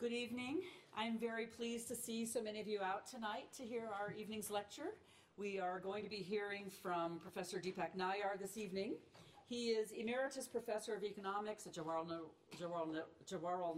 [0.00, 0.62] Good evening.
[0.96, 4.50] I'm very pleased to see so many of you out tonight to hear our evening's
[4.50, 4.94] lecture.
[5.36, 8.94] We are going to be hearing from Professor Deepak Nayyar this evening.
[9.46, 12.30] He is Emeritus Professor of Economics at Jawaharlal,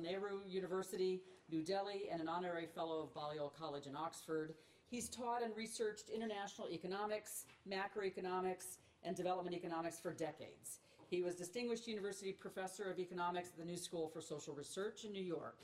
[0.01, 4.55] Nehru University, New Delhi, and an Honorary Fellow of Balliol College in Oxford.
[4.89, 10.79] He's taught and researched international economics, macroeconomics, and development economics for decades.
[11.11, 15.11] He was Distinguished University Professor of Economics at the New School for Social Research in
[15.11, 15.59] New York.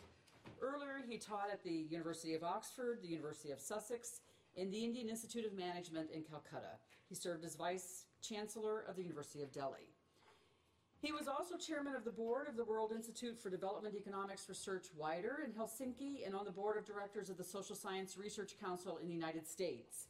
[0.61, 4.21] Earlier, he taught at the University of Oxford, the University of Sussex,
[4.57, 6.79] and the Indian Institute of Management in Calcutta.
[7.09, 9.95] He served as Vice Chancellor of the University of Delhi.
[11.01, 14.87] He was also chairman of the board of the World Institute for Development Economics Research
[14.97, 18.99] WIDER in Helsinki and on the board of directors of the Social Science Research Council
[18.99, 20.09] in the United States.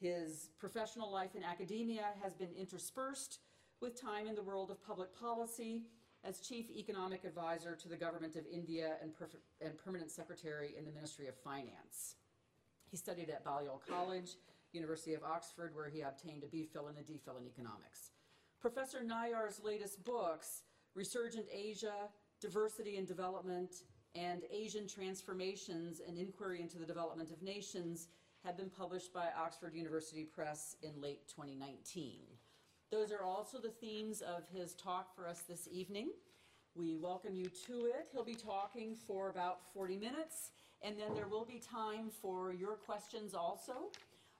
[0.00, 3.38] His professional life in academia has been interspersed
[3.80, 5.84] with time in the world of public policy
[6.24, 9.12] as chief economic advisor to the government of India and,
[9.60, 12.16] and permanent secretary in the Ministry of Finance.
[12.90, 14.36] He studied at Balliol College,
[14.72, 18.10] University of Oxford, where he obtained a BPhil and a DPhil in economics.
[18.60, 20.62] Professor Nayyar's latest books,
[20.94, 22.08] Resurgent Asia,
[22.40, 23.70] Diversity and Development,
[24.14, 28.08] and Asian Transformations, an Inquiry into the Development of Nations,
[28.44, 32.20] have been published by Oxford University Press in late 2019.
[32.94, 36.10] Those are also the themes of his talk for us this evening.
[36.76, 38.06] We welcome you to it.
[38.12, 42.76] He'll be talking for about 40 minutes, and then there will be time for your
[42.76, 43.90] questions also.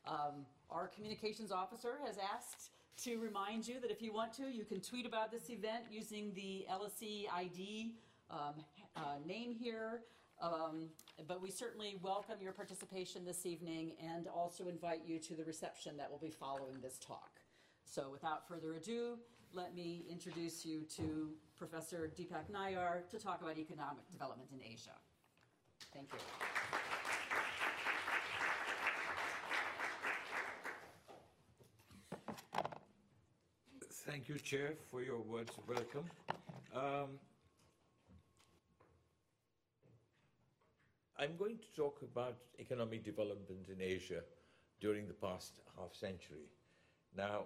[0.07, 4.65] Um, our communications officer has asked to remind you that if you want to, you
[4.65, 7.97] can tweet about this event using the LSE ID
[8.31, 8.55] um,
[8.95, 10.03] uh, name here.
[10.41, 10.91] Um,
[11.27, 15.97] but we certainly welcome your participation this evening and also invite you to the reception
[15.97, 17.41] that will be following this talk.
[17.85, 19.19] So without further ado,
[19.53, 24.91] let me introduce you to Professor Deepak Nayyar to talk about economic development in Asia.
[25.93, 26.19] Thank you.
[34.07, 36.05] Thank you, Chair, for your words of welcome.
[36.75, 37.19] Um,
[41.19, 44.21] I'm going to talk about economic development in Asia
[44.81, 46.51] during the past half century.
[47.17, 47.45] Now,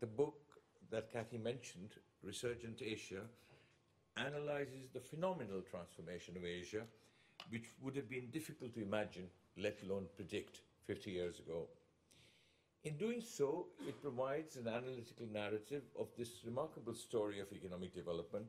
[0.00, 0.38] the book
[0.90, 1.90] that Kathy mentioned,
[2.22, 3.22] Resurgent Asia,
[4.16, 6.82] analyzes the phenomenal transformation of Asia,
[7.50, 11.66] which would have been difficult to imagine, let alone predict, 50 years ago.
[12.84, 18.46] In doing so, it provides an analytical narrative of this remarkable story of economic development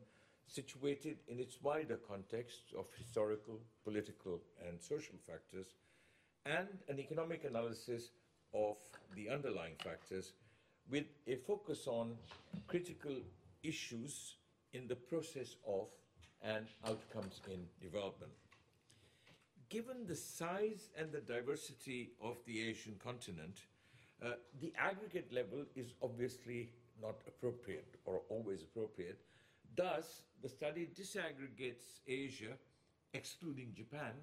[0.48, 5.74] situated in its wider context of historical, political, and social factors,
[6.46, 8.12] and an economic analysis
[8.54, 8.78] of
[9.16, 10.34] the underlying factors
[10.90, 12.16] with a focus on
[12.68, 13.16] critical
[13.64, 14.36] issues
[14.74, 15.88] in the process of
[16.42, 18.32] and outcomes in development.
[19.70, 23.58] Given the size and the diversity of the Asian continent,
[24.24, 24.32] uh,
[24.62, 26.70] the aggregate level is obviously
[27.02, 29.20] not appropriate or always appropriate.
[29.76, 32.54] Thus, the study disaggregates Asia,
[33.14, 34.14] excluding Japan,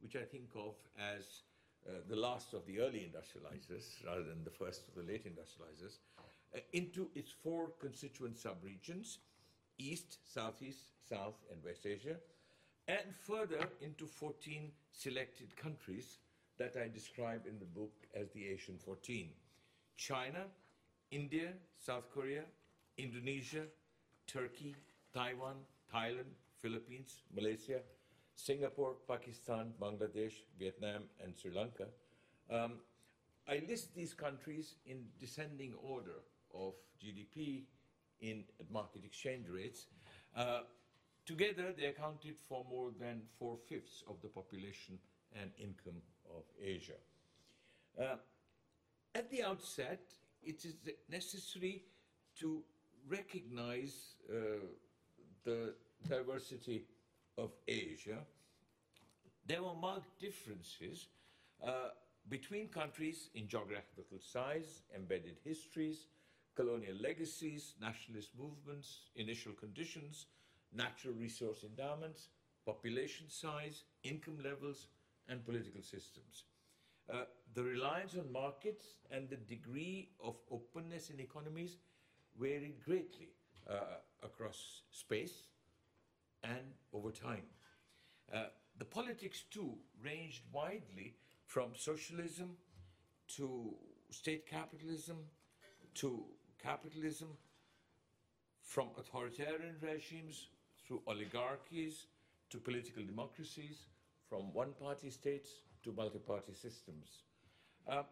[0.00, 1.42] which I think of as
[1.86, 5.98] uh, the last of the early industrializers rather than the first of the late industrializers,
[6.72, 9.18] into its four constituent subregions
[9.78, 10.78] East, Southeast,
[11.08, 12.16] South, and West Asia,
[12.86, 16.18] and further into 14 selected countries
[16.58, 19.30] that I describe in the book as the Asian 14.
[19.96, 20.44] China,
[21.10, 22.42] India, South Korea,
[22.96, 23.64] Indonesia,
[24.26, 24.76] Turkey,
[25.12, 25.56] Taiwan,
[25.92, 27.80] Thailand, Philippines, Malaysia,
[28.36, 31.86] Singapore, Pakistan, Bangladesh, Vietnam, and Sri Lanka.
[32.50, 32.74] Um,
[33.48, 36.22] I list these countries in descending order
[36.54, 37.64] of GDP
[38.20, 39.86] in market exchange rates.
[40.36, 40.60] Uh,
[41.26, 44.98] together, they accounted for more than four fifths of the population
[45.40, 46.00] and income
[46.30, 47.00] of Asia.
[48.00, 48.16] Uh,
[49.14, 50.00] at the outset,
[50.42, 50.74] it is
[51.08, 51.84] necessary
[52.40, 52.62] to
[53.08, 54.34] recognize uh,
[55.44, 55.74] the
[56.08, 56.84] diversity
[57.38, 58.18] of Asia.
[59.46, 61.06] There were marked differences
[61.64, 61.90] uh,
[62.28, 66.06] between countries in geographical size, embedded histories,
[66.54, 70.26] colonial legacies, nationalist movements, initial conditions,
[70.72, 72.28] natural resource endowments,
[72.64, 74.88] population size, income levels,
[75.28, 76.44] and political systems.
[77.12, 77.24] Uh,
[77.54, 81.76] the reliance on markets and the degree of openness in economies
[82.38, 83.28] varied greatly
[83.70, 85.48] uh, across space
[86.42, 87.44] and over time.
[88.34, 88.44] Uh,
[88.78, 91.14] the politics, too, ranged widely
[91.46, 92.56] from socialism
[93.28, 93.74] to
[94.10, 95.18] state capitalism
[95.94, 96.24] to
[96.64, 97.28] capitalism,
[98.62, 100.48] from authoritarian regimes
[100.86, 102.06] through oligarchies
[102.50, 103.86] to political democracies,
[104.28, 105.50] from one-party states
[105.82, 107.22] to multi-party systems.
[107.86, 108.02] Uh,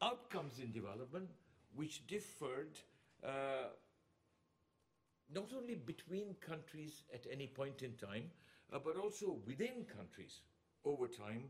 [0.00, 1.28] outcomes in development
[1.74, 2.78] which differed
[3.24, 3.68] uh,
[5.34, 8.30] not only between countries at any point in time,
[8.72, 10.40] uh, but also within countries
[10.84, 11.44] over time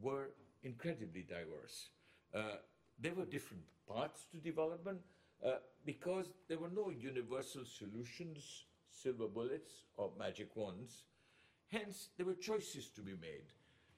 [0.00, 0.30] were
[0.62, 1.88] incredibly diverse.
[2.32, 2.58] Uh,
[3.00, 5.00] there were different paths to development
[5.44, 11.04] uh, because there were no universal solutions, silver bullets, or magic wands.
[11.68, 13.52] Hence, there were choices to be made,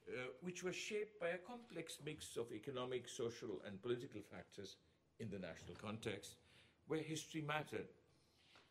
[0.09, 4.75] uh, which were shaped by a complex mix of economic, social, and political factors
[5.19, 6.35] in the national context,
[6.87, 7.87] where history mattered.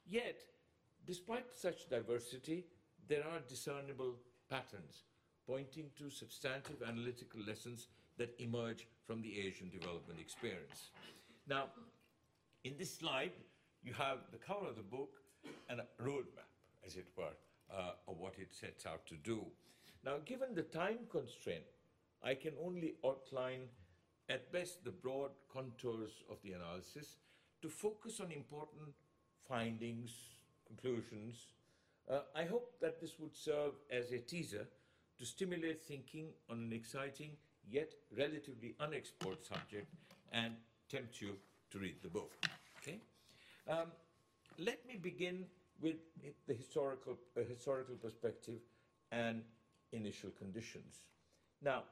[0.07, 0.41] Yet,
[1.07, 2.67] despite such diversity,
[3.09, 4.17] there are discernible
[4.49, 5.05] patterns
[5.47, 7.89] pointing to substantive analytical lessons
[8.19, 10.91] that emerge from the Asian development experience.
[11.49, 11.65] Now,
[12.65, 13.33] in this slide,
[13.83, 15.11] you have the cover of the book
[15.69, 16.51] and a roadmap,
[16.87, 17.37] as it were,
[17.73, 19.45] uh, of what it sets out to do.
[20.05, 21.65] Now, given the time constraint,
[22.23, 23.69] I can only outline
[24.29, 27.17] at best the broad contours of the analysis
[27.63, 28.95] to focus on important
[29.49, 30.11] findings,
[30.67, 31.37] conclusions.
[32.09, 34.67] Uh, I hope that this would serve as a teaser
[35.19, 37.33] to stimulate thinking on an exciting
[37.69, 39.89] yet relatively unexplored subject
[40.33, 40.55] and
[40.89, 41.37] tempt you
[41.71, 42.33] to read the book.
[42.83, 42.99] Okay?
[43.69, 43.93] Um,
[44.59, 45.47] let me begin
[45.81, 45.97] with
[46.47, 48.61] the historical, uh, historical perspective
[49.13, 49.43] and
[49.93, 51.01] initial conditions.
[51.63, 51.85] Now,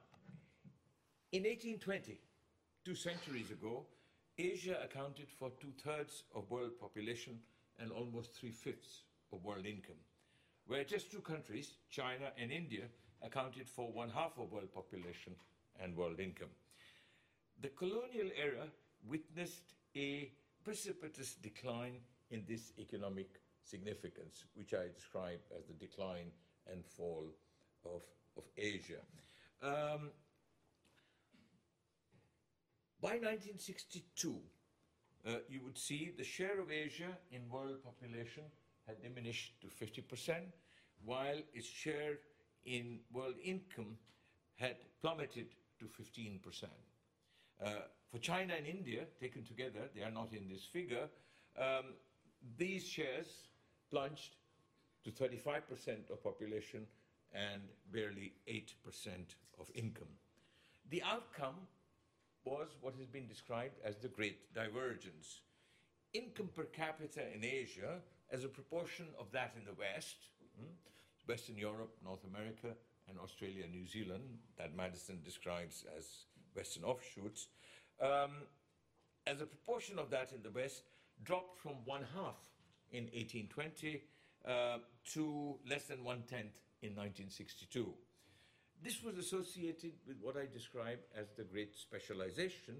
[1.31, 2.19] in 1820,
[2.85, 3.85] two centuries ago,
[4.37, 7.39] Asia accounted for two thirds of world population
[7.77, 9.03] and almost three fifths
[9.33, 9.99] of world income,
[10.67, 12.85] where just two countries, China and India,
[13.21, 15.35] accounted for one half of world population
[15.79, 16.49] and world income.
[17.61, 18.67] The colonial era
[19.07, 20.31] witnessed a
[20.63, 21.99] precipitous decline
[22.31, 26.31] in this economic significance, which I describe as the decline
[26.71, 27.25] and fall
[27.85, 28.03] of,
[28.37, 29.01] of Asia.
[29.61, 30.11] Um,
[33.01, 34.35] by 1962,
[35.25, 38.43] uh, you would see the share of Asia in world population
[38.87, 40.41] had diminished to 50%,
[41.05, 42.19] while its share
[42.65, 43.97] in world income
[44.55, 45.47] had plummeted
[45.79, 46.65] to 15%.
[47.63, 47.69] Uh,
[48.11, 51.07] for China and India, taken together, they are not in this figure,
[51.57, 51.93] um,
[52.57, 53.27] these shares
[53.89, 54.35] plunged
[55.03, 56.85] to 35% of population
[57.33, 57.61] and
[57.91, 58.63] barely 8%
[59.59, 60.07] of income.
[60.89, 61.55] The outcome
[62.43, 65.41] was what has been described as the Great Divergence.
[66.13, 67.99] Income per capita in Asia,
[68.31, 70.17] as a proportion of that in the West,
[70.57, 70.71] hmm,
[71.27, 72.75] Western Europe, North America,
[73.07, 77.47] and Australia, New Zealand, that Maddison describes as Western offshoots,
[78.01, 78.31] um,
[79.27, 80.83] as a proportion of that in the West
[81.23, 82.37] dropped from one half
[82.91, 84.01] in 1820
[84.47, 84.77] uh,
[85.13, 87.93] to less than one tenth in 1962.
[88.81, 92.75] This was associated with what I describe as the Great Specialization,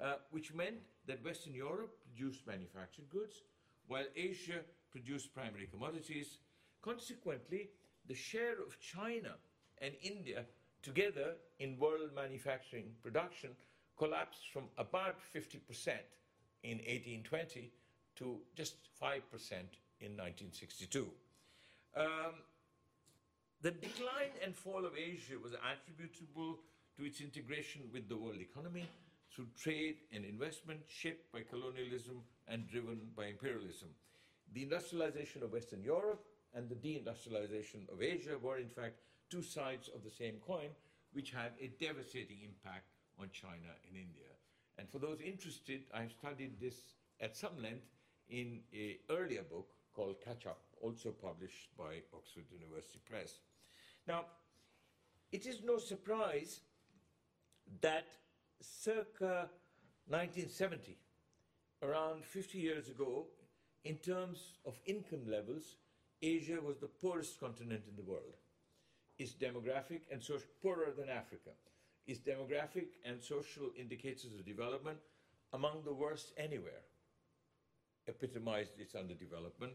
[0.00, 0.76] uh, which meant
[1.06, 3.42] that Western Europe produced manufactured goods,
[3.88, 4.60] while Asia
[4.92, 6.38] produced primary commodities.
[6.82, 7.70] Consequently,
[8.06, 9.34] the share of China
[9.78, 10.44] and India
[10.82, 13.50] together in world manufacturing production
[14.00, 15.60] collapsed from about 50%
[16.62, 17.70] in 1820
[18.16, 19.12] to just 5%
[20.00, 21.06] in 1962.
[21.94, 22.06] Um,
[23.60, 26.60] the decline and fall of Asia was attributable
[26.96, 28.88] to its integration with the world economy
[29.30, 33.88] through trade and investment shaped by colonialism and driven by imperialism.
[34.54, 38.94] The industrialization of Western Europe and the deindustrialization of Asia were, in fact,
[39.28, 40.70] two sides of the same coin,
[41.12, 42.86] which had a devastating impact
[43.20, 44.30] on China and India.
[44.78, 46.74] And for those interested, I've studied this
[47.20, 47.86] at some length
[48.28, 53.40] in an earlier book called Catch Up, also published by Oxford University Press.
[54.08, 54.24] Now,
[55.32, 56.60] it is no surprise
[57.82, 58.06] that
[58.60, 59.50] circa
[60.08, 60.96] 1970,
[61.82, 63.26] around 50 years ago,
[63.84, 65.76] in terms of income levels,
[66.22, 68.36] Asia was the poorest continent in the world.
[69.18, 71.50] Its demographic and social poorer than Africa.
[72.06, 74.98] Its demographic and social indicators of development
[75.52, 76.82] among the worst anywhere
[78.06, 79.74] epitomized its underdevelopment.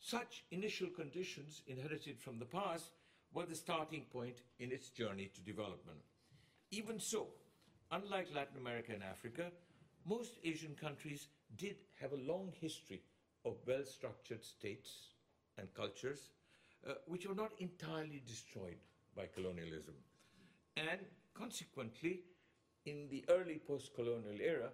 [0.00, 2.90] Such initial conditions inherited from the past
[3.32, 6.00] were the starting point in its journey to development.
[6.70, 7.28] Even so,
[7.92, 9.50] unlike Latin America and Africa,
[10.06, 13.02] most Asian countries did have a long history
[13.44, 15.14] of well structured states
[15.58, 16.30] and cultures
[16.88, 18.78] uh, which were not entirely destroyed
[19.16, 19.94] by colonialism.
[20.76, 21.00] And
[21.34, 22.22] consequently,
[22.86, 24.70] in the early post colonial era,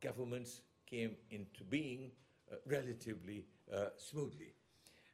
[0.00, 2.10] governments came into being
[2.50, 4.54] uh, relatively uh, smoothly.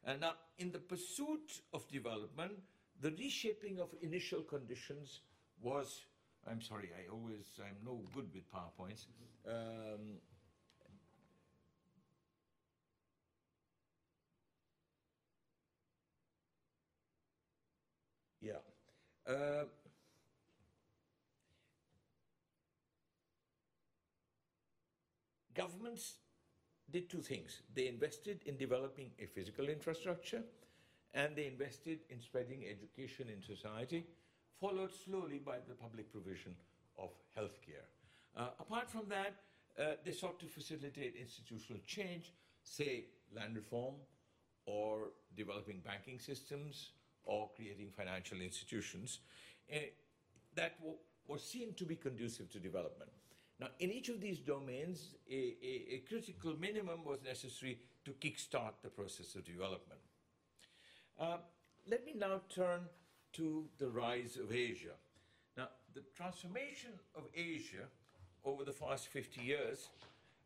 [0.05, 2.53] And now, in the pursuit of development,
[3.01, 5.21] the reshaping of initial conditions
[5.61, 6.05] was,
[6.49, 9.05] I'm sorry, I always, I'm no good with PowerPoints.
[9.47, 10.17] Um,
[18.41, 18.53] yeah.
[19.27, 19.65] Uh,
[25.57, 26.15] governments
[26.91, 27.61] did two things.
[27.73, 30.43] They invested in developing a physical infrastructure
[31.13, 34.05] and they invested in spreading education in society,
[34.61, 36.55] followed slowly by the public provision
[36.97, 37.87] of healthcare.
[38.35, 39.33] Uh, apart from that,
[39.79, 42.33] uh, they sought to facilitate institutional change,
[42.63, 43.95] say land reform,
[44.65, 46.91] or developing banking systems,
[47.23, 49.19] or creating financial institutions
[49.73, 49.77] uh,
[50.55, 50.75] that
[51.27, 53.11] were seen to be conducive to development.
[53.59, 58.73] Now, in each of these domains, a, a, a critical minimum was necessary to kickstart
[58.83, 59.99] the process of development.
[61.19, 61.37] Uh,
[61.89, 62.81] let me now turn
[63.33, 64.93] to the rise of Asia.
[65.57, 67.85] Now, the transformation of Asia
[68.45, 69.89] over the past 50 years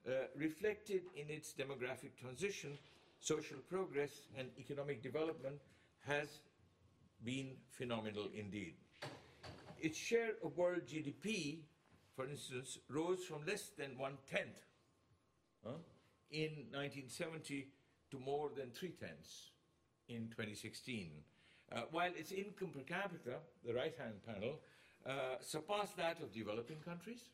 [0.07, 2.77] uh, reflected in its demographic transition,
[3.19, 5.57] social progress, and economic development
[6.07, 6.27] has
[7.23, 8.73] been phenomenal indeed.
[9.79, 11.59] Its share of world GDP
[12.21, 14.61] for instance, rose from less than one tenth
[15.65, 15.81] huh,
[16.29, 17.67] in 1970
[18.11, 19.51] to more than three tenths
[20.07, 21.09] in 2016.
[21.71, 24.59] Uh, while its income per capita, the right hand panel,
[25.07, 27.29] uh, surpassed that of developing countries,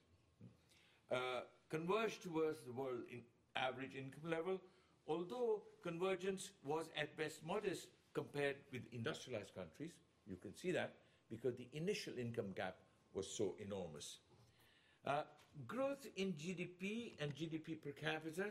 [1.11, 3.21] uh, converged towards the world in
[3.55, 4.61] average income level,
[5.07, 9.91] although convergence was at best modest compared with industrialized countries.
[10.25, 10.93] You can see that
[11.29, 12.77] because the initial income gap
[13.13, 14.19] was so enormous.
[15.07, 15.21] Uh,
[15.65, 18.47] growth in GDP and GDP per capita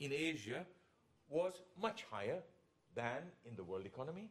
[0.00, 0.66] in Asia
[1.28, 2.42] was much higher
[2.96, 4.28] than in the world economy,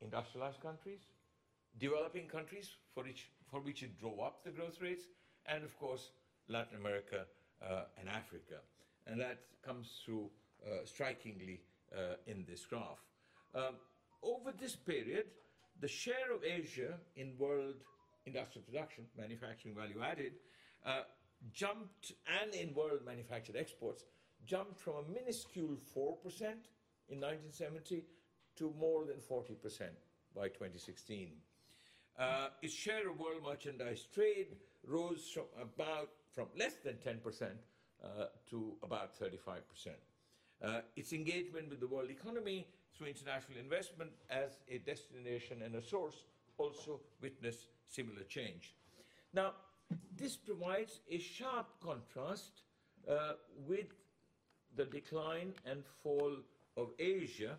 [0.00, 1.00] industrialized countries,
[1.80, 5.02] developing countries for which, for which it drove up the growth rates,
[5.46, 6.10] and of course,
[6.46, 7.26] Latin America
[7.68, 8.60] uh, and Africa.
[9.08, 10.30] And that comes through
[10.64, 13.02] uh, strikingly uh, in this graph.
[13.56, 13.74] Um,
[14.22, 15.26] over this period,
[15.80, 17.74] the share of Asia in world
[18.24, 20.34] industrial production, manufacturing value added,
[20.86, 21.02] uh,
[21.52, 22.12] jumped,
[22.42, 24.04] and in world manufactured exports,
[24.46, 26.16] jumped from a minuscule 4%
[27.08, 28.04] in 1970
[28.56, 29.56] to more than 40%
[30.34, 31.30] by 2016.
[32.18, 37.42] Uh, its share of world merchandise trade rose from about from less than 10%
[38.02, 39.58] uh, to about 35%.
[40.62, 45.82] Uh, its engagement with the world economy through international investment as a destination and a
[45.82, 46.24] source
[46.56, 48.74] also witnessed similar change.
[49.34, 49.52] Now,
[50.16, 52.62] this provides a sharp contrast
[53.08, 53.32] uh,
[53.66, 53.86] with
[54.76, 56.36] the decline and fall
[56.76, 57.56] of Asia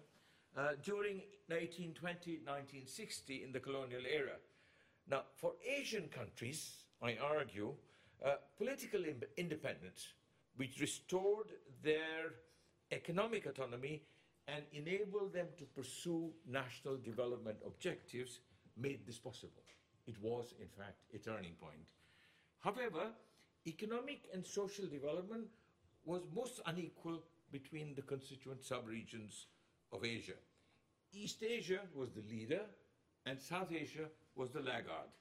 [0.58, 1.22] uh, during
[1.52, 4.38] 1920-1960 in the colonial era.
[5.10, 7.74] Now, for Asian countries, I argue,
[8.26, 9.04] uh, political
[9.38, 10.14] independence,
[10.56, 11.48] which restored
[11.84, 12.36] their
[12.92, 14.04] economic autonomy
[14.48, 18.40] and enabled them to pursue national development objectives,
[18.78, 19.64] made this possible.
[20.06, 21.90] It was, in fact, a turning point.
[22.64, 23.12] However,
[23.68, 25.48] economic and social development
[26.06, 27.20] was most unequal
[27.52, 29.46] between the constituent subregions
[29.92, 30.40] of Asia.
[31.12, 32.62] East Asia was the leader
[33.26, 34.06] and South Asia
[34.36, 35.12] was the laggard,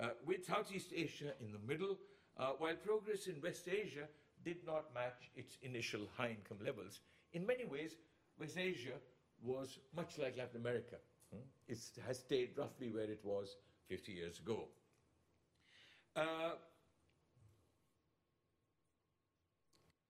[0.00, 1.98] uh, with Southeast Asia in the middle,
[2.38, 4.06] uh, while progress in West Asia
[4.44, 7.00] did not match its initial high income levels.
[7.32, 7.96] In many ways,
[8.38, 8.94] West Asia
[9.42, 10.96] was much like Latin America.
[11.32, 11.42] Hmm?
[11.66, 13.56] It has stayed roughly where it was
[13.88, 14.68] 50 years ago.
[16.14, 16.52] Uh,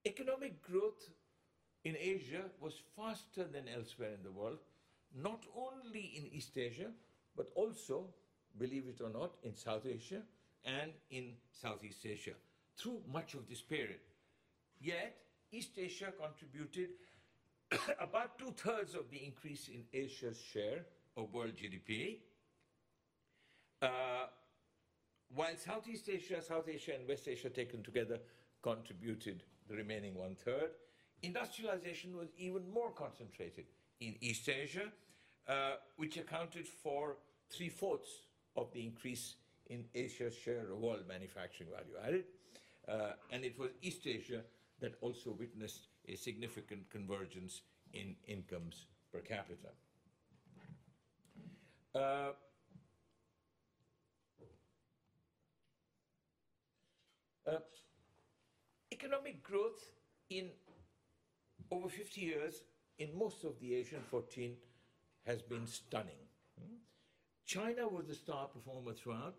[0.07, 1.11] Economic growth
[1.85, 4.59] in Asia was faster than elsewhere in the world,
[5.15, 6.91] not only in East Asia,
[7.37, 8.07] but also,
[8.59, 10.23] believe it or not, in South Asia
[10.65, 12.33] and in Southeast Asia
[12.77, 14.01] through much of this period.
[14.81, 15.17] Yet,
[15.53, 16.91] East Asia contributed
[18.01, 22.19] about two thirds of the increase in Asia's share of world GDP,
[23.83, 24.27] uh,
[25.35, 28.19] while Southeast Asia, South Asia, and West Asia taken together
[28.63, 30.71] contributed the remaining one third.
[31.23, 33.67] Industrialization was even more concentrated
[34.01, 34.91] in East Asia,
[35.49, 37.17] uh, which accounted for
[37.51, 38.11] three fourths
[38.57, 39.37] of the increase
[39.69, 42.25] in Asia's share of world manufacturing value added.
[42.89, 44.43] Uh, and it was East Asia
[44.81, 47.63] that also witnessed a significant convergence
[47.93, 49.69] in incomes per capita.
[51.95, 52.33] Uh,
[57.47, 57.59] uh,
[59.01, 59.93] economic growth
[60.29, 60.49] in
[61.71, 62.63] over 50 years
[62.99, 64.55] in most of the Asian 14
[65.27, 66.23] has been stunning.
[66.59, 66.77] Hmm?
[67.47, 69.35] China was the star performer throughout.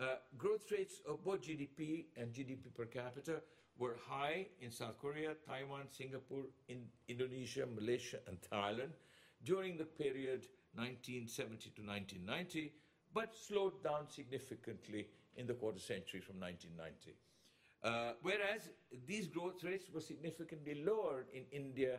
[0.00, 3.42] Uh, growth rates of both GDP and GDP per capita
[3.78, 8.92] were high in South Korea, Taiwan, Singapore, in Indonesia, Malaysia, and Thailand
[9.44, 12.72] during the period 1970 to 1990,
[13.14, 17.16] but slowed down significantly in the quarter century from 1990.
[17.82, 18.68] Uh, whereas
[19.06, 21.98] these growth rates were significantly lower in India,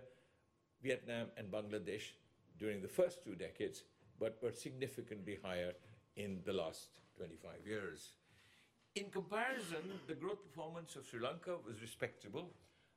[0.84, 2.14] Vietnam, and Bangladesh
[2.60, 3.84] during the first two decades,
[4.20, 5.74] but were significantly higher
[6.16, 8.14] in the last 25 years.
[8.96, 12.52] In comparison, the growth performance of Sri Lanka was respectable,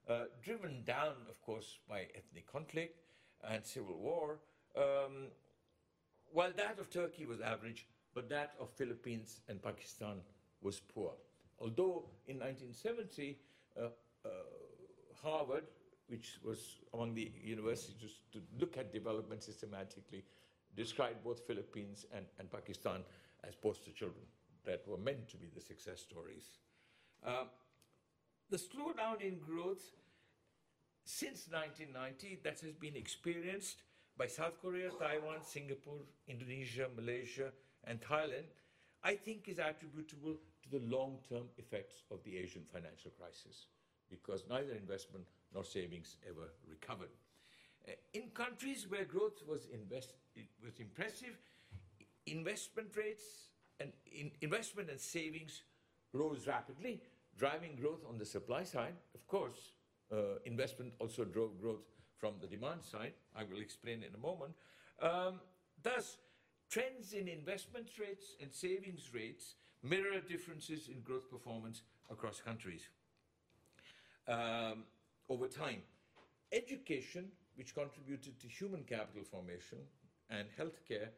[0.09, 3.00] uh, driven down, of course, by ethnic conflict
[3.49, 4.41] and civil war,
[4.76, 5.29] um,
[6.33, 10.21] while that of Turkey was average, but that of Philippines and Pakistan
[10.61, 11.12] was poor.
[11.61, 13.38] Although in 1970,
[13.76, 13.87] uh,
[14.25, 14.28] uh,
[15.23, 15.64] Harvard,
[16.08, 20.25] which was among the universities to look at development systematically,
[20.76, 23.00] described both Philippines and, and Pakistan
[23.46, 24.25] as poster children
[24.64, 26.58] that were meant to be the success stories.
[27.25, 27.44] Uh,
[28.50, 29.82] the slowdown in growth
[31.04, 33.82] since 1990 that has been experienced
[34.16, 37.50] by South Korea, Taiwan, Singapore, Indonesia, Malaysia,
[37.84, 38.46] and Thailand,
[39.02, 40.37] I think is attributable
[40.75, 43.66] the long-term effects of the Asian financial crisis,
[44.11, 47.14] because neither investment nor savings ever recovered.
[47.87, 50.14] Uh, in countries where growth was, invest,
[50.62, 51.38] was impressive,
[52.26, 55.62] investment rates and in investment and savings
[56.12, 57.02] rose rapidly,
[57.37, 58.95] driving growth on the supply side.
[59.14, 59.73] Of course,
[60.12, 61.85] uh, investment also drove growth
[62.16, 63.12] from the demand side.
[63.37, 64.54] I will explain in a moment.
[65.02, 65.40] Um,
[65.83, 66.19] thus,
[66.71, 72.88] trends in investment rates and savings rates mirror differences in growth performance across countries.
[74.26, 74.85] Um,
[75.29, 75.83] over time,
[76.53, 77.26] education,
[77.57, 79.79] which contributed to human capital formation,
[80.31, 81.09] and healthcare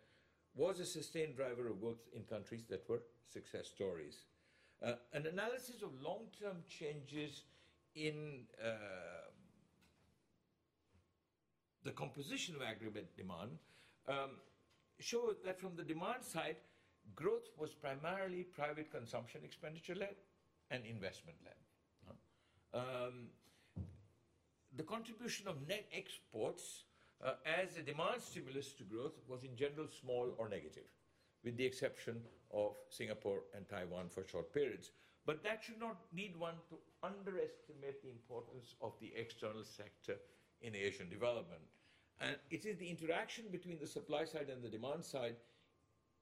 [0.54, 4.24] was a sustained driver of growth in countries that were success stories.
[4.84, 7.42] Uh, an analysis of long-term changes
[7.94, 9.30] in uh,
[11.84, 13.58] the composition of aggregate demand
[14.08, 14.30] um,
[14.98, 16.56] showed that from the demand side,
[17.14, 20.16] growth was primarily private consumption expenditure-led
[20.70, 21.54] and investment-led.
[22.74, 23.28] Um,
[24.76, 26.84] the contribution of net exports
[27.24, 30.84] uh, as a demand stimulus to growth was in general small or negative,
[31.44, 32.20] with the exception
[32.52, 34.90] of Singapore and Taiwan for short periods.
[35.24, 40.16] But that should not lead one to underestimate the importance of the external sector
[40.60, 41.62] in Asian development.
[42.20, 45.36] And it is the interaction between the supply side and the demand side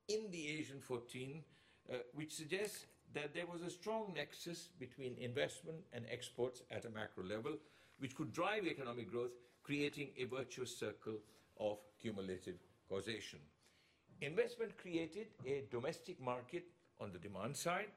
[0.09, 1.43] in the Asian 14
[1.93, 6.91] uh, which suggests that there was a strong nexus between investment and exports at a
[6.91, 7.53] macro level,
[7.99, 11.19] which could drive economic growth creating a virtuous circle
[11.61, 12.57] of cumulative
[12.89, 13.39] causation.
[14.21, 16.65] Investment created a domestic market
[17.01, 17.91] on the demand side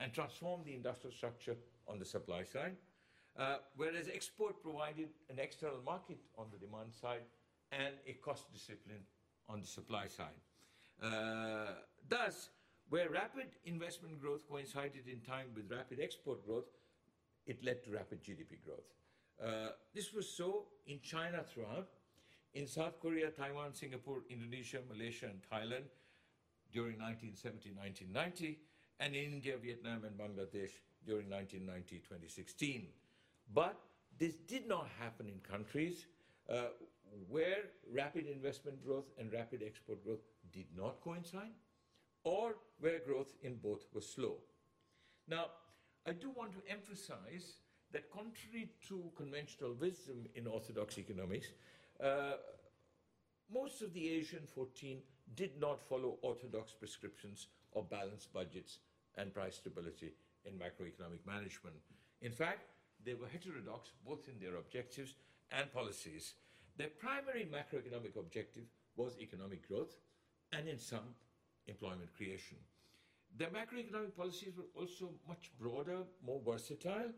[0.00, 2.76] and transformed the industrial structure on the supply side,
[3.38, 7.22] uh, whereas export provided an external market on the demand side
[7.72, 9.02] and a cost discipline
[9.48, 10.40] on the supply side.
[11.02, 11.74] Uh,
[12.08, 12.50] thus,
[12.88, 16.66] where rapid investment growth coincided in time with rapid export growth,
[17.46, 18.88] it led to rapid GDP growth.
[19.42, 21.88] Uh, this was so in China throughout,
[22.54, 25.84] in South Korea, Taiwan, Singapore, Indonesia, Malaysia, and Thailand
[26.72, 28.56] during 1970-1990,
[29.00, 30.72] and in India, Vietnam, and Bangladesh
[31.06, 32.86] during 1990-2016.
[33.54, 33.78] But
[34.18, 36.06] this did not happen in countries
[36.50, 36.68] uh,
[37.28, 40.20] where rapid investment growth and rapid export growth
[40.52, 41.54] did not coincide,
[42.24, 44.36] or where growth in both was slow.
[45.26, 45.46] Now,
[46.06, 47.60] I do want to emphasize
[47.92, 51.48] that contrary to conventional wisdom in orthodox economics,
[52.02, 52.32] uh,
[53.52, 55.00] most of the Asian 14
[55.34, 58.78] did not follow orthodox prescriptions of balanced budgets
[59.16, 60.12] and price stability
[60.44, 61.76] in macroeconomic management.
[62.22, 62.62] In fact,
[63.04, 65.14] they were heterodox both in their objectives
[65.50, 66.34] and policies.
[66.76, 68.64] Their primary macroeconomic objective
[68.96, 69.96] was economic growth
[70.52, 71.14] and, in some,
[71.66, 72.56] employment creation.
[73.36, 77.12] Their macroeconomic policies were also much broader, more versatile,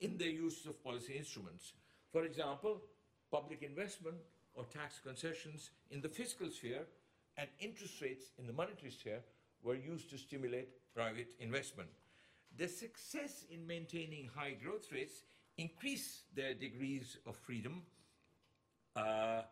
[0.00, 1.72] in their use of policy instruments.
[2.12, 2.82] For example,
[3.30, 4.16] public investment
[4.54, 6.86] or tax concessions in the fiscal sphere
[7.36, 9.20] and interest rates in the monetary sphere
[9.62, 11.88] were used to stimulate private investment.
[12.56, 15.22] Their success in maintaining high growth rates
[15.58, 17.82] increased their degrees of freedom,
[18.94, 19.42] uh,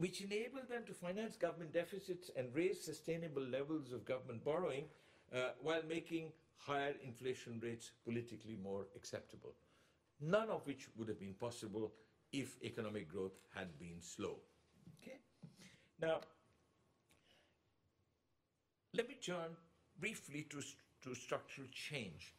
[0.00, 4.84] which enabled them to finance government deficits and raise sustainable levels of government borrowing
[5.34, 9.52] uh, while making higher inflation rates politically more acceptable,
[10.18, 11.92] none of which would have been possible
[12.32, 14.36] if economic growth had been slow.
[15.02, 15.18] Okay?
[16.00, 16.20] Now,
[18.94, 19.54] let me turn
[19.98, 20.62] briefly to,
[21.02, 22.32] to structural change.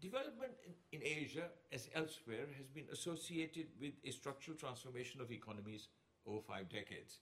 [0.00, 5.86] Development in, in Asia, as elsewhere, has been associated with a structural transformation of economies
[6.26, 7.18] over five decades.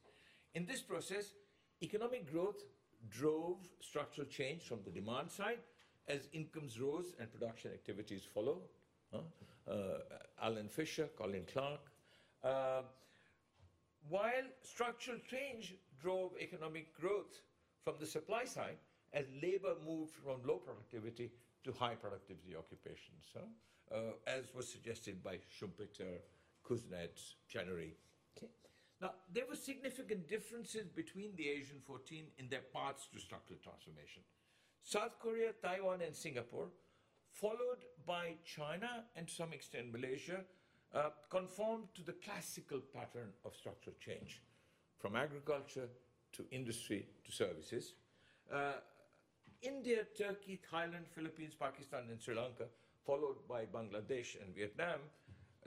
[0.55, 1.35] In this process,
[1.83, 2.63] economic growth
[3.11, 5.59] drove structural change from the demand side
[6.09, 8.63] as incomes rose and production activities follow.
[9.15, 9.75] Uh,
[10.41, 11.81] Allan Fisher, Colin Clark.
[12.43, 12.83] Uh,
[14.09, 17.43] while structural change drove economic growth
[17.85, 18.79] from the supply side
[19.13, 21.31] as labor moved from low productivity
[21.65, 26.19] to high productivity occupations, uh, as was suggested by Schumpeter,
[26.69, 27.95] Kuznets, Chenery.
[28.37, 28.49] Okay.
[29.03, 34.23] Now, there were significant differences between the Asian 14 in their paths to structural transformation.
[34.85, 36.69] South Korea, Taiwan, and Singapore,
[37.33, 40.45] followed by China and to some extent Malaysia,
[40.95, 44.41] uh, conformed to the classical pattern of structural change,
[44.99, 45.89] from agriculture
[46.33, 47.95] to industry to services.
[48.53, 48.75] Uh,
[49.63, 52.67] India, Turkey, Thailand, Philippines, Pakistan, and Sri Lanka,
[53.05, 55.01] followed by Bangladesh and Vietnam,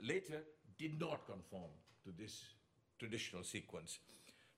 [0.00, 0.42] later
[0.78, 1.70] did not conform
[2.04, 2.44] to this
[2.98, 3.98] traditional sequence.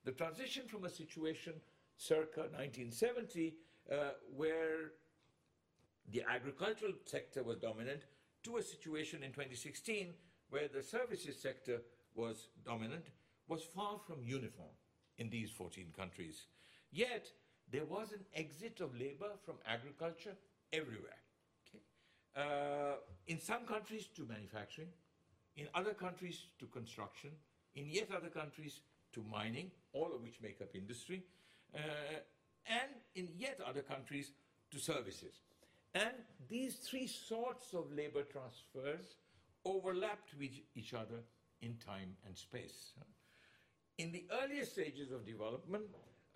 [0.05, 1.55] The transition from a situation
[1.97, 3.55] circa 1970,
[3.91, 4.93] uh, where
[6.11, 8.03] the agricultural sector was dominant,
[8.45, 10.15] to a situation in 2016
[10.51, 11.83] where the services sector
[12.15, 13.07] was dominant,
[13.49, 14.75] was far from uniform
[15.19, 16.47] in these 14 countries.
[16.91, 17.27] Yet,
[17.71, 20.37] there was an exit of labor from agriculture
[20.73, 21.21] everywhere.
[21.69, 21.83] Okay?
[22.37, 22.97] Uh,
[23.27, 24.89] in some countries to manufacturing,
[25.57, 27.31] in other countries to construction,
[27.79, 28.81] in yet other countries
[29.13, 31.23] to mining, all of which make up industry,
[31.75, 31.79] uh,
[32.67, 34.33] and in yet other countries
[34.71, 35.41] to services.
[35.95, 36.15] And
[36.49, 39.17] these three sorts of labor transfers
[39.65, 41.21] overlapped with each other
[41.63, 42.93] in time and space.
[43.99, 45.85] In the earlier stages of development,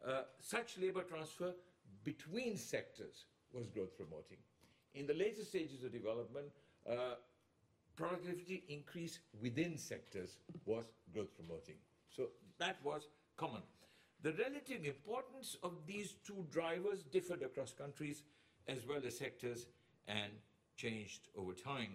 [0.06, 1.52] uh, such labor transfer
[2.02, 4.38] between sectors was growth promoting.
[4.94, 6.46] In the later stages of development,
[6.88, 7.14] uh,
[7.96, 11.76] productivity increase within sectors was growth promoting.
[12.14, 12.28] So
[12.58, 13.62] that was common.
[14.22, 18.22] The relative importance of these two drivers differed across countries
[18.68, 19.66] as well as sectors
[20.06, 20.30] and
[20.76, 21.94] changed over time.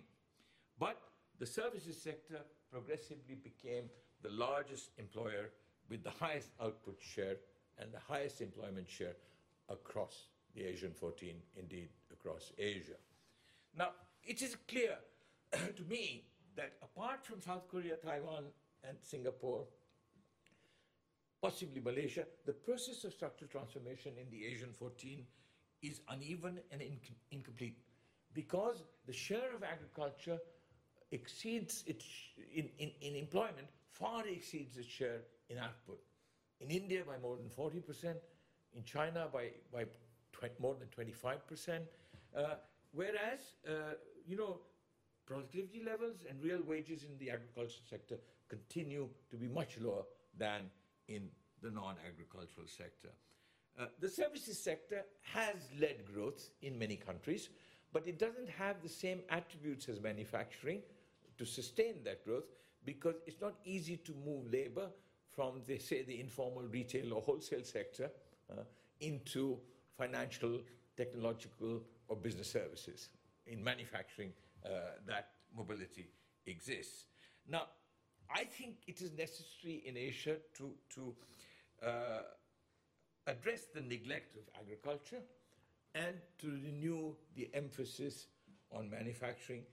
[0.79, 1.01] But
[1.39, 3.85] the services sector progressively became
[4.21, 5.51] the largest employer
[5.89, 7.37] with the highest output share
[7.79, 9.15] and the highest employment share
[9.69, 12.97] across the Asian 14, indeed across Asia.
[13.77, 13.91] Now,
[14.23, 14.97] it is clear
[15.75, 18.45] to me that apart from South Korea, Taiwan,
[18.87, 19.65] and Singapore,
[21.41, 25.23] possibly Malaysia, the process of structural transformation in the Asian 14
[25.83, 27.77] is uneven and inc incomplete
[28.33, 30.39] because the share of agriculture
[31.11, 32.05] exceeds its,
[32.53, 35.99] in, in, in employment, far exceeds its share in output.
[36.59, 38.15] In India by more than 40%,
[38.73, 39.85] in China by, by
[40.59, 41.79] more than 25%,
[42.35, 42.55] uh,
[42.91, 43.93] whereas, uh,
[44.25, 44.59] you know,
[45.27, 50.03] productivity levels and real wages in the agricultural sector continue to be much lower
[50.37, 50.61] than
[51.07, 51.27] in
[51.61, 53.09] the non-agricultural sector.
[53.79, 57.49] Uh, the services sector has led growth in many countries,
[57.93, 60.81] but it doesn't have the same attributes as manufacturing
[61.37, 62.45] to sustain that growth
[62.85, 64.87] because it's not easy to move labor
[65.35, 68.09] from, the, say, the informal retail or wholesale sector
[68.51, 68.61] uh,
[69.01, 69.57] into
[69.97, 70.59] financial,
[70.95, 73.09] technological, or business services.
[73.45, 74.31] In manufacturing,
[74.67, 76.09] uh, that mobility
[76.45, 77.05] exists.
[77.47, 77.63] Now,
[78.29, 81.15] I think it is necessary in Asia to, to
[81.85, 82.21] uh,
[83.25, 85.21] address the neglect of agriculture
[85.95, 88.27] and to renew the emphasis
[88.71, 89.63] on manufacturing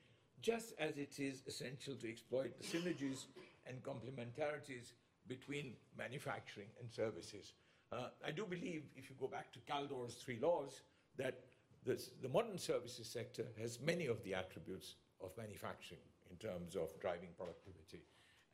[0.41, 3.25] just as it is essential to exploit the synergies
[3.67, 4.93] and complementarities
[5.27, 7.55] between manufacturing and services.
[7.91, 10.83] Uh, I do believe, if you go back to Kaldor's three laws,
[11.17, 11.41] that
[11.85, 16.99] this, the modern services sector has many of the attributes of manufacturing in terms of
[17.01, 18.03] driving productivity,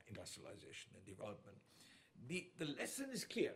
[0.08, 1.56] industrialization, and development.
[2.28, 3.52] The, the lesson is clear.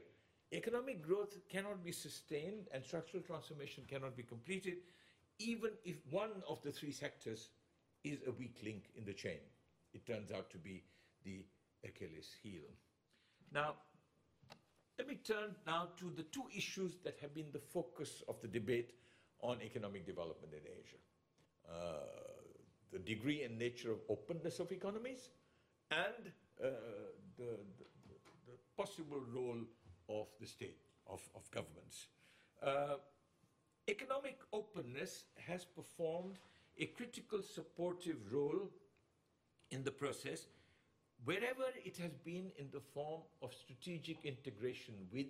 [0.52, 4.78] Economic growth cannot be sustained and structural transformation cannot be completed
[5.38, 7.50] even if one of the three sectors
[8.04, 9.40] is a weak link in the chain.
[9.92, 10.84] It turns out to be
[11.24, 11.44] the
[11.84, 12.62] Achilles heel.
[13.52, 13.74] Now,
[14.98, 18.48] let me turn now to the two issues that have been the focus of the
[18.48, 18.92] debate
[19.44, 21.00] on economic development in Asia.
[21.68, 21.74] Uh,
[22.92, 25.28] the degree and nature of openness of economies
[25.90, 26.68] and uh,
[27.36, 27.50] the,
[28.08, 29.60] the, the, possible role
[30.08, 32.08] of the state, of, of governments.
[32.62, 32.96] Uh,
[33.88, 36.38] economic openness has performed
[36.78, 38.70] a critical supportive role
[39.70, 40.46] in the process
[41.24, 45.26] wherever it has been in the form of strategic integration with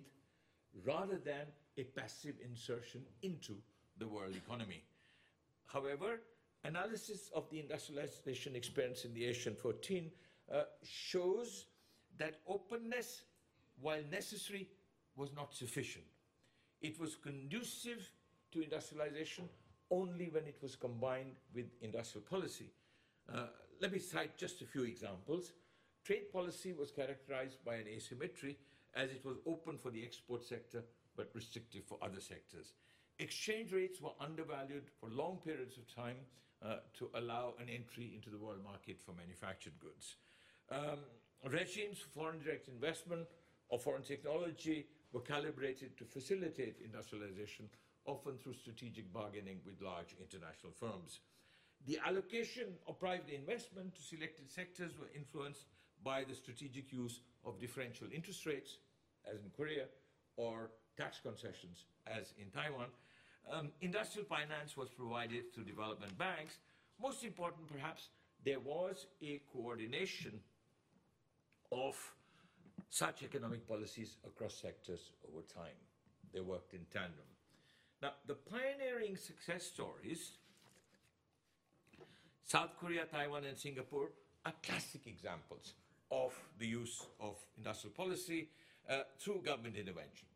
[0.85, 1.45] rather than
[1.77, 3.55] a passive insertion into
[3.97, 4.83] the world economy.
[5.65, 6.21] However,
[6.63, 10.11] analysis of the industrialization experience in the Asian 14
[10.53, 11.65] uh, shows
[12.17, 13.23] that openness,
[13.81, 14.69] while necessary,
[15.15, 16.05] was not sufficient.
[16.81, 18.09] It was conducive
[18.51, 19.49] to industrialization
[19.91, 22.71] only when it was combined with industrial policy.
[23.31, 23.47] Uh,
[23.81, 25.53] let me cite just a few examples.
[26.03, 28.57] Trade policy was characterized by an asymmetry
[28.95, 30.83] as it was open for the export sector
[31.17, 32.73] but restrictive for other sectors.
[33.19, 36.17] Exchange rates were undervalued for long periods of time
[36.63, 40.15] uh, to allow an entry into the world market for manufactured goods.
[40.69, 40.99] Um,
[41.49, 43.27] regimes for foreign direct investment
[43.69, 47.69] or foreign technology were calibrated to facilitate industrialization,
[48.05, 51.19] often through strategic bargaining with large international firms.
[51.87, 55.65] The allocation of private investment to selected sectors were influenced
[56.03, 58.77] by the strategic use of differential interest rates,
[59.31, 59.85] as in Korea,
[60.35, 62.87] or tax concessions, as in Taiwan.
[63.51, 66.57] Um, industrial finance was provided through development banks.
[67.01, 68.09] Most important, perhaps,
[68.43, 70.39] there was a coordination
[71.71, 71.95] of
[72.89, 75.77] such economic policies across sectors over time.
[76.33, 77.25] They worked in tandem.
[78.01, 80.31] Now, the pioneering success stories,
[82.45, 84.09] South Korea, Taiwan, and Singapore,
[84.45, 85.73] are classic examples
[86.11, 88.49] of the use of industrial policy
[88.89, 90.27] uh, through government intervention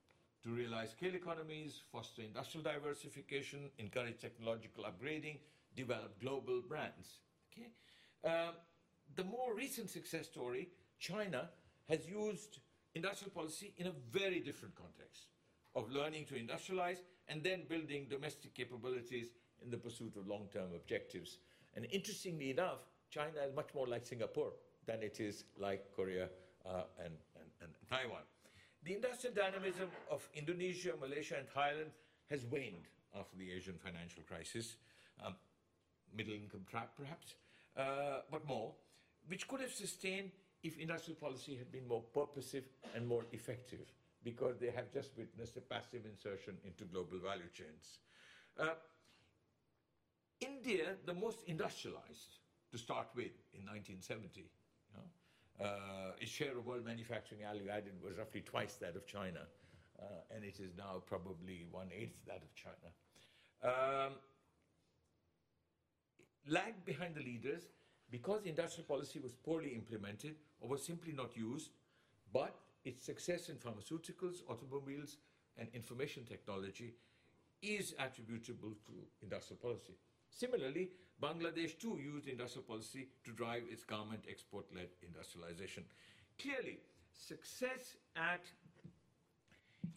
[0.43, 5.37] to realize scale economies, foster industrial diversification, encourage technological upgrading,
[5.75, 7.19] develop global brands.
[7.51, 7.69] Okay?
[8.23, 8.51] Uh,
[9.15, 11.49] the more recent success story, China,
[11.89, 12.59] has used
[12.95, 15.27] industrial policy in a very different context
[15.75, 19.27] of learning to industrialize and then building domestic capabilities
[19.63, 21.39] in the pursuit of long-term objectives.
[21.75, 24.53] And interestingly enough, China is much more like Singapore
[24.85, 26.29] than it is like Korea
[26.65, 28.23] uh, and, and, and Taiwan.
[28.89, 31.91] The industrial dynamism of Indonesia, Malaysia, and Thailand
[32.31, 34.77] has waned after the Asian financial crisis,
[35.23, 35.35] um,
[36.11, 37.35] middle income trap perhaps,
[37.77, 38.73] uh, but more,
[39.27, 40.31] which could have sustained
[40.63, 42.63] if industrial policy had been more purposive
[42.95, 47.99] and more effective, because they have just witnessed a passive insertion into global value chains.
[48.59, 48.73] Uh,
[50.41, 52.39] India, the most industrialized
[52.71, 54.49] to start with in 1970,
[55.61, 59.41] uh, its share of world manufacturing value added was roughly twice that of China,
[60.01, 62.89] uh, and it is now probably one-eighth that of China.
[63.61, 64.13] Um,
[66.47, 67.63] lagged behind the leaders
[68.09, 71.71] because industrial policy was poorly implemented or was simply not used,
[72.33, 75.17] but its success in pharmaceuticals, automobiles,
[75.57, 76.95] and information technology
[77.61, 79.93] is attributable to industrial policy.
[80.29, 80.89] Similarly,
[81.21, 85.83] Bangladesh too used industrial policy to drive its garment export-led industrialization.
[86.41, 86.79] Clearly,
[87.11, 88.41] success at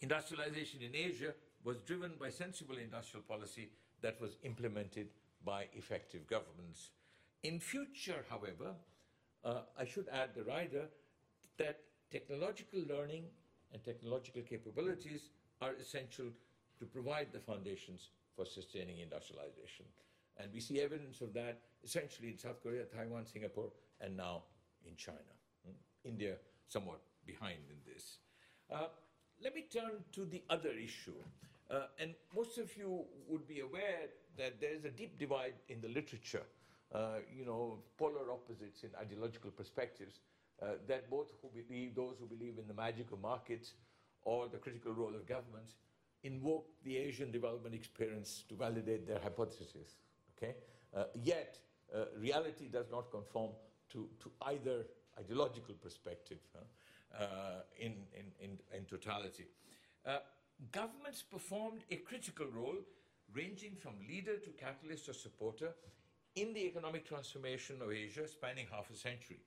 [0.01, 3.69] industrialization in Asia was driven by sensible industrial policy
[4.01, 5.07] that was implemented
[5.45, 6.89] by effective governments.
[7.43, 8.75] In future, however,
[9.45, 10.89] uh, I should add the rider
[11.57, 11.79] that
[12.11, 13.23] technological learning
[13.71, 15.29] and technological capabilities
[15.61, 16.25] are essential
[16.79, 19.85] to provide the foundations for sustaining industrialization.
[20.37, 24.43] And we see evidence of that essentially in South Korea, Taiwan, Singapore, and now
[24.87, 25.33] in China.
[25.65, 25.73] Hmm?
[26.03, 26.35] India
[26.67, 28.17] somewhat behind in this.
[28.71, 28.87] Uh,
[29.43, 31.15] let me turn to the other issue.
[31.69, 35.81] Uh, and most of you would be aware that there is a deep divide in
[35.81, 36.43] the literature,
[36.93, 40.19] uh, you know, polar opposites in ideological perspectives,
[40.61, 43.73] uh, that both who believe, those who believe in the magic of markets
[44.23, 45.73] or the critical role of governments,
[46.23, 49.97] invoke the Asian development experience to validate their hypothesis.
[50.37, 50.55] Okay?
[50.95, 51.57] Uh, yet,
[51.93, 53.51] uh, reality does not conform
[53.89, 54.85] to, to either
[55.19, 56.39] ideological perspective
[57.17, 57.25] uh,
[57.79, 59.45] in, in, in, in, totality.
[60.05, 60.17] Uh,
[60.71, 62.77] governments performed a critical role,
[63.33, 65.69] ranging from leader to catalyst or supporter,
[66.35, 69.39] in the economic transformation of Asia spanning half a century.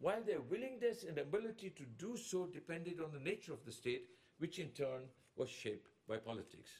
[0.00, 4.08] While their willingness and ability to do so depended on the nature of the state,
[4.38, 5.02] which in turn
[5.36, 6.70] was shaped by politics.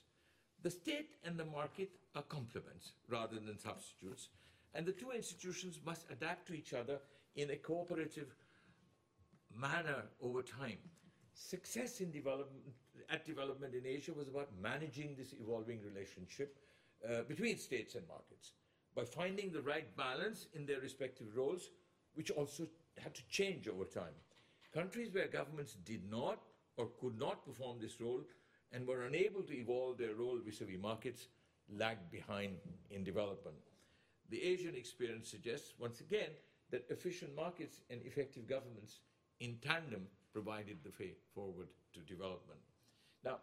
[0.63, 4.29] The state and the market are complements rather than substitutes,
[4.75, 6.99] and the two institutions must adapt to each other
[7.37, 8.35] in a cooperative
[9.55, 10.79] manner over time.
[11.35, 12.65] Success in development,
[13.11, 16.57] at development in Asia was about managing this evolving relationship
[17.09, 18.53] uh, between states and markets
[18.95, 21.69] by finding the right balance in their respective roles,
[22.15, 22.67] which also
[22.99, 24.17] had to change over time.
[24.73, 26.43] Countries where governments did not
[26.79, 28.23] or could not perform this role
[28.73, 31.29] and were unable to evolve their role vis-a-vis markets
[31.69, 32.57] lagged behind
[32.91, 33.57] in development.
[34.31, 36.31] The Asian experience suggests, once again,
[36.71, 39.01] that efficient markets and effective governments
[39.41, 42.61] in tandem provided the way forward to development.
[43.25, 43.39] Now,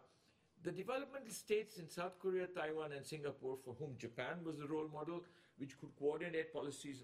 [0.62, 4.88] the developmental states in South Korea, Taiwan, and Singapore, for whom Japan was the role
[4.92, 5.22] model,
[5.58, 7.02] which could coordinate policies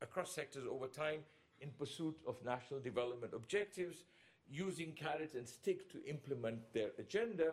[0.00, 1.20] across sectors over time
[1.60, 4.04] in pursuit of national development objectives,
[4.50, 7.52] using carrot and stick to implement their agenda,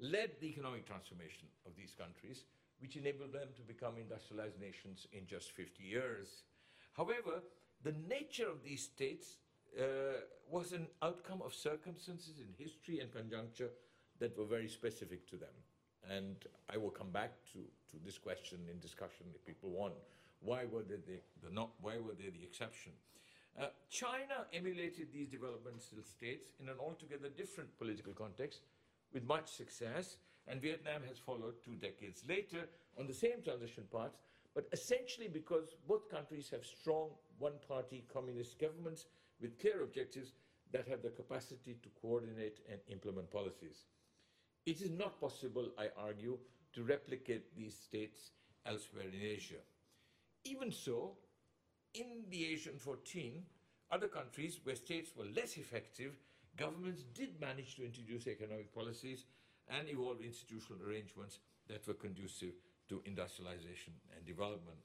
[0.00, 2.44] led the economic transformation of these countries,
[2.80, 6.44] which enabled them to become industrialized nations in just 50 years.
[6.92, 7.42] However,
[7.82, 9.38] the nature of these states
[9.78, 9.82] uh,
[10.50, 13.70] was an outcome of circumstances in history and conjuncture
[14.18, 15.54] that were very specific to them.
[16.10, 16.36] And
[16.72, 19.94] I will come back to, to this question in discussion if people want.
[20.40, 22.92] Why were they the, the not, why were they the exception?
[23.60, 28.60] Uh, China emulated these developmental states in an altogether different political context
[29.12, 30.16] with much success,
[30.46, 32.68] and Vietnam has followed two decades later
[32.98, 34.12] on the same transition path,
[34.54, 39.06] but essentially because both countries have strong one-party communist governments
[39.40, 40.32] with clear objectives
[40.72, 43.86] that have the capacity to coordinate and implement policies.
[44.66, 46.38] It is not possible, I argue,
[46.74, 48.30] to replicate these states
[48.66, 49.62] elsewhere in Asia.
[50.44, 51.16] Even so,
[51.98, 53.42] in the Asian 14,
[53.90, 56.12] other countries where states were less effective,
[56.56, 59.24] governments did manage to introduce economic policies
[59.68, 62.54] and evolve institutional arrangements that were conducive
[62.88, 64.78] to industrialization and development.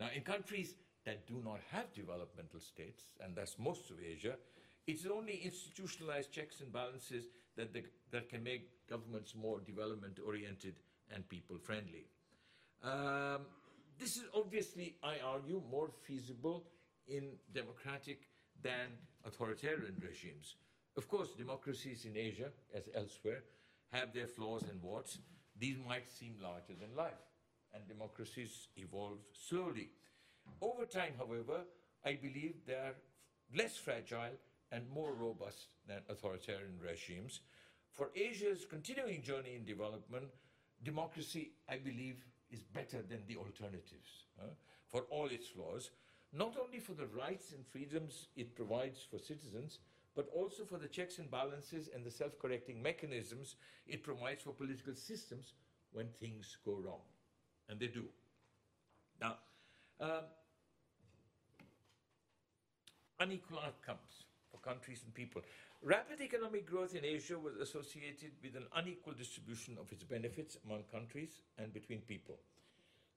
[0.00, 4.36] Now, in countries that do not have developmental states, and that's most of Asia,
[4.86, 7.24] it's only institutionalized checks and balances
[7.56, 7.74] that,
[8.10, 10.74] that can make governments more development oriented
[11.14, 12.06] and people friendly.
[12.82, 13.42] Um,
[13.98, 16.64] this is obviously, I argue, more feasible
[17.06, 18.20] in democratic
[18.62, 18.88] than
[19.24, 20.56] authoritarian regimes.
[20.96, 23.42] Of course, democracies in Asia, as elsewhere,
[23.92, 25.18] have their flaws and warts.
[25.58, 27.22] These might seem larger than life,
[27.74, 29.90] and democracies evolve slowly.
[30.60, 31.60] Over time, however,
[32.04, 32.94] I believe they are
[33.56, 34.36] less fragile
[34.70, 37.40] and more robust than authoritarian regimes.
[37.92, 40.26] For Asia's continuing journey in development,
[40.82, 44.46] democracy, I believe, is better than the alternatives uh,
[44.86, 45.90] for all its flaws,
[46.32, 49.80] not only for the rights and freedoms it provides for citizens,
[50.14, 53.56] but also for the checks and balances and the self correcting mechanisms
[53.86, 55.54] it provides for political systems
[55.92, 57.00] when things go wrong.
[57.68, 58.04] And they do.
[59.20, 59.36] Now,
[60.00, 60.24] um,
[63.20, 64.24] unequal outcomes
[64.58, 65.42] for countries and people.
[65.82, 70.82] Rapid economic growth in Asia was associated with an unequal distribution of its benefits among
[70.92, 72.36] countries and between people.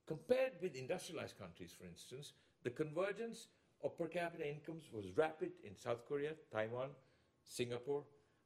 [0.06, 3.48] Compared with industrialized countries, for instance, the convergence
[3.82, 6.90] of per capita incomes was rapid in South Korea, Taiwan,
[7.44, 8.04] Singapore,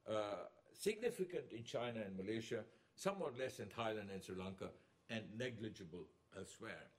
[0.09, 2.63] uh, significant in China and Malaysia,
[2.95, 4.69] somewhat less in Thailand and Sri Lanka,
[5.09, 6.05] and negligible
[6.37, 6.89] elsewhere.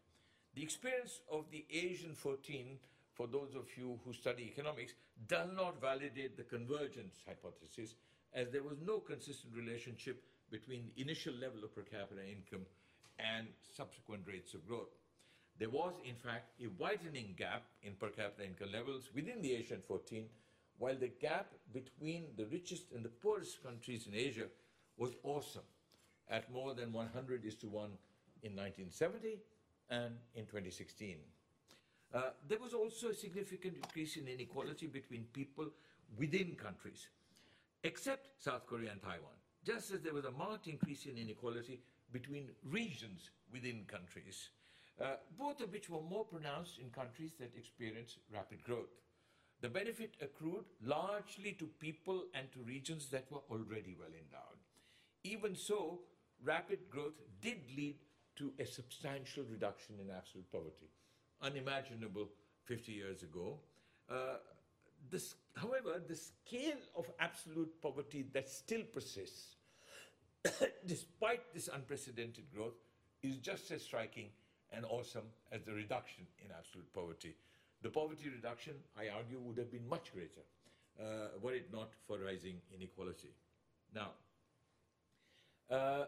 [0.55, 2.79] The experience of the Asian 14
[3.19, 4.95] for those of you who study economics,
[5.27, 7.97] does not validate the convergence hypothesis,
[8.33, 12.65] as there was no consistent relationship between initial level of per capita income
[13.19, 14.95] and subsequent rates of growth.
[15.59, 19.83] There was, in fact, a widening gap in per capita income levels within the Asian
[19.89, 20.25] 14,
[20.79, 24.47] while the gap between the richest and the poorest countries in Asia
[24.97, 25.67] was awesome,
[26.31, 27.91] at more than 100 is to 1
[28.45, 29.39] in 1970
[29.91, 31.17] and in 2016.
[32.15, 35.67] Uh, there was also a significant increase in inequality between people
[36.17, 37.09] within countries,
[37.85, 42.49] except South Korea and Taiwan, just as there was a marked increase in inequality between
[42.65, 44.49] regions within countries,
[45.03, 48.89] uh, both of which were more pronounced in countries that experienced rapid growth.
[49.61, 54.59] The benefit accrued largely to people and to regions that were already well endowed.
[55.25, 56.01] Even so,
[56.43, 57.97] rapid growth did lead
[58.37, 60.89] to a substantial reduction in absolute poverty
[61.43, 62.29] unimaginable
[62.65, 63.59] 50 years ago.
[64.11, 64.37] Uh,
[65.11, 69.57] this, however, the scale of absolute poverty that still persists,
[70.87, 72.75] despite this unprecedented growth,
[73.23, 74.29] is just as striking
[74.73, 77.35] and awesome as the reduction in absolute poverty.
[77.83, 80.43] The poverty reduction, I argue, would have been much greater
[81.01, 83.31] uh, were it not for rising inequality.
[83.95, 84.11] Now,
[85.71, 86.07] uh,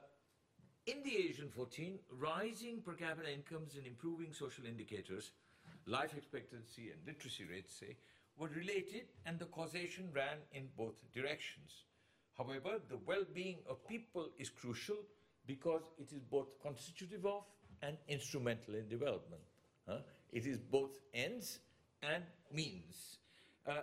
[0.87, 5.33] in the Asian 14, rising per capita incomes and improving social indicators,
[5.87, 7.97] life expectancy and literacy rates, say,
[8.37, 11.85] were related and the causation ran in both directions.
[12.37, 14.97] However, the well-being of people is crucial
[15.47, 17.45] because it is both constitutive of
[17.83, 19.43] and instrumental in development.
[19.87, 19.99] Huh?
[20.33, 21.59] It is both ends
[22.03, 23.19] and means.
[23.67, 23.83] Uh,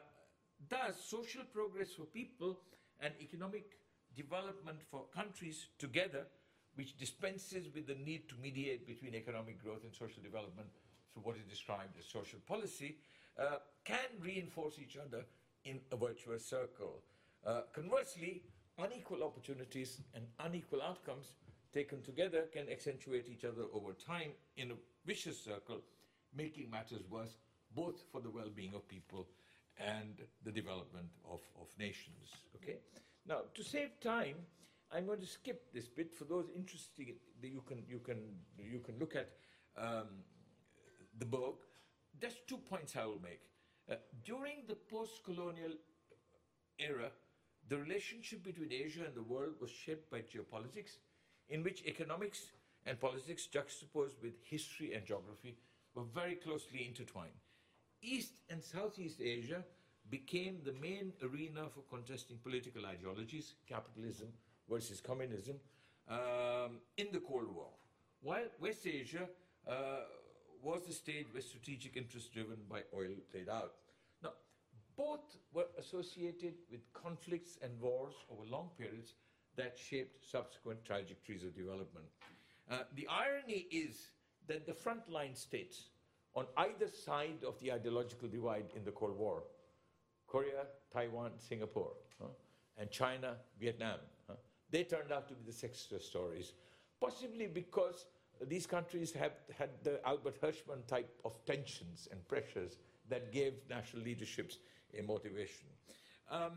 [0.70, 2.58] thus, social progress for people
[3.00, 3.78] and economic
[4.16, 6.26] development for countries together
[6.78, 10.67] which dispenses with the need to mediate between economic growth and social development
[11.11, 12.97] through what is described as social policy,
[13.39, 15.25] uh, can reinforce each other
[15.65, 17.01] in a virtuous circle.
[17.45, 18.43] Uh, conversely,
[18.78, 21.34] unequal opportunities and unequal outcomes
[21.73, 24.75] taken together can accentuate each other over time in a
[25.05, 25.82] vicious circle,
[26.36, 27.38] making matters worse
[27.75, 29.28] both for the well-being of people
[29.80, 32.30] and the development of, of nations.
[32.55, 32.78] Okay.
[33.28, 34.36] Now, to save time,
[34.92, 37.08] I'm going to skip this bit for those interested.
[37.42, 38.20] You can you can
[38.58, 39.30] you can look at
[39.78, 40.24] um,
[41.18, 41.64] the book.
[42.20, 43.42] There's two points I will make.
[43.90, 45.74] Uh, during the post-colonial
[46.80, 47.12] era,
[47.70, 50.98] the relationship between Asia and the world was shaped by geopolitics,
[51.50, 52.52] in which economics
[52.86, 55.58] and politics, juxtaposed with history and geography,
[55.96, 57.40] were very closely intertwined.
[58.02, 59.64] East and Southeast Asia
[60.10, 64.30] became the main arena for contesting political ideologies, capitalism
[64.70, 65.57] versus communism,
[66.09, 67.70] um, in the Cold War.
[68.22, 69.28] While West Asia
[69.68, 69.74] uh,
[70.61, 73.74] was the state where strategic interests driven by oil played out.
[74.24, 74.32] Now,
[74.95, 79.13] both were associated with conflicts and wars over long periods
[79.55, 82.05] that shaped subsequent trajectories of development.
[82.70, 84.07] Uh, the irony is
[84.47, 85.89] that the frontline states
[86.36, 89.43] on either side of the ideological divide in the Cold War
[90.28, 92.28] Korea, Taiwan, Singapore, huh?
[92.78, 93.99] and China, Vietnam.
[94.70, 96.53] They turned out to be the success stories,
[96.99, 98.05] possibly because
[98.47, 102.78] these countries have had the Albert Hirschman type of tensions and pressures
[103.09, 104.57] that gave national leaderships
[104.97, 105.68] a motivation.
[106.30, 106.51] Um,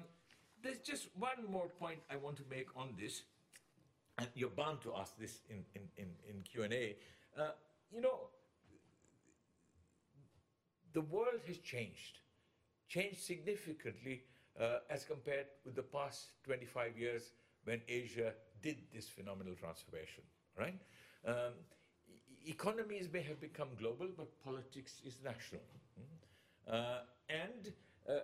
[0.63, 3.23] there's just one more point I want to make on this,
[4.19, 6.97] and you're bound to ask this in, in, in, in Q&A.
[7.41, 7.53] Uh,
[7.93, 8.29] you know,
[10.93, 12.19] the world has changed,
[12.89, 14.25] changed significantly
[14.61, 17.31] uh, as compared with the past 25 years
[17.65, 18.33] when Asia
[18.63, 20.25] did this phenomenal transformation,
[20.59, 20.81] right?
[21.27, 21.55] Um,
[22.47, 25.63] economies may have become global, but politics is national.
[25.99, 26.73] Mm?
[26.73, 26.99] Uh,
[27.29, 27.73] and
[28.09, 28.21] uh,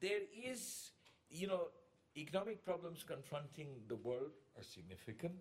[0.00, 0.90] there is,
[1.30, 1.68] you know,
[2.16, 5.34] economic problems confronting the world are significant.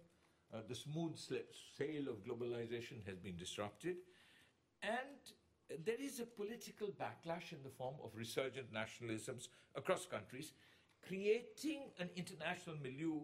[0.53, 3.97] Uh, the smooth sail of globalization has been disrupted.
[4.81, 10.53] And there is a political backlash in the form of resurgent nationalisms across countries,
[11.07, 13.21] creating an international milieu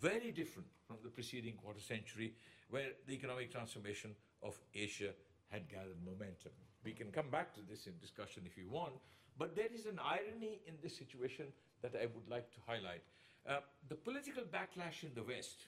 [0.00, 2.34] very different from the preceding quarter century,
[2.70, 5.10] where the economic transformation of Asia
[5.48, 6.52] had gathered momentum.
[6.84, 8.94] We can come back to this in discussion if you want,
[9.38, 11.46] but there is an irony in this situation
[11.82, 13.02] that I would like to highlight.
[13.48, 13.58] Uh,
[13.88, 15.66] the political backlash in the West,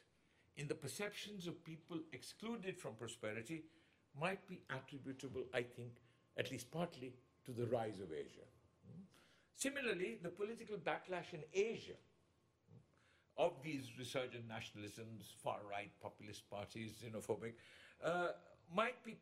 [0.56, 3.64] in the perceptions of people excluded from prosperity,
[4.20, 5.92] might be attributable, I think,
[6.36, 7.12] at least partly,
[7.44, 8.46] to the rise of Asia.
[9.58, 11.98] Similarly, the political backlash in Asia
[13.36, 17.54] of these resurgent nationalisms, far-right populist parties, xenophobic,
[18.04, 18.28] uh,
[18.72, 19.16] might be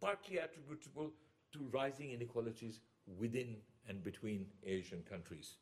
[0.00, 1.12] partly attributable
[1.52, 2.80] to rising inequalities
[3.16, 3.58] within
[3.88, 5.54] and between Asian countries.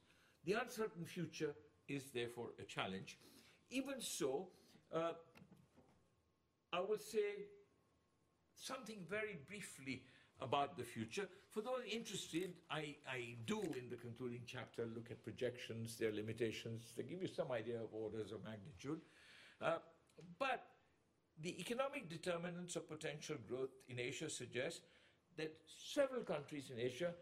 [0.47, 1.55] The uncertain future
[1.87, 3.19] is therefore a challenge.
[3.71, 4.49] Even so,
[4.95, 5.13] uh,
[6.73, 7.45] I will say
[8.55, 10.03] something very briefly
[10.41, 11.29] about the future.
[11.59, 16.93] For those interested, I, I do in the concluding chapter look at projections, their limitations,
[16.97, 19.01] They give you some idea of orders of magnitude.
[19.61, 19.79] Uh,
[20.39, 20.67] but
[21.43, 24.83] the economic determinants of potential growth in Asia suggest
[25.37, 27.13] that several countries in Asia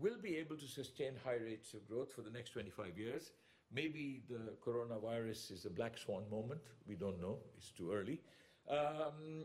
[0.00, 3.30] will be able to sustain high rates of growth for the next 25 years.
[3.72, 6.62] Maybe the coronavirus is a black swan moment.
[6.84, 7.38] We don't know.
[7.56, 8.20] It's too early.
[8.68, 9.44] Um,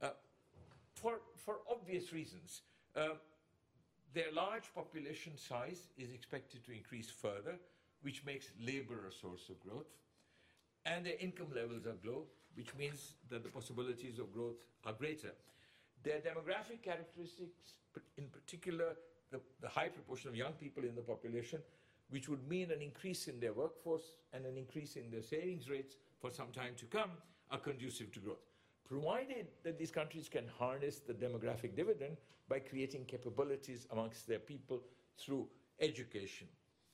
[0.00, 0.10] uh,
[0.94, 2.62] for, for obvious reasons.
[2.94, 3.14] Uh,
[4.14, 7.56] their large population size is expected to increase further,
[8.02, 9.86] which makes labor a source of growth.
[10.84, 15.32] And their income levels are low, which means that the possibilities of growth are greater.
[16.02, 17.74] Their demographic characteristics,
[18.18, 18.96] in particular
[19.30, 21.60] the, the high proportion of young people in the population,
[22.10, 25.94] which would mean an increase in their workforce and an increase in their savings rates
[26.20, 27.10] for some time to come,
[27.50, 28.51] are conducive to growth
[28.92, 34.82] provided that these countries can harness the demographic dividend by creating capabilities amongst their people
[35.18, 35.48] through
[35.80, 36.46] education.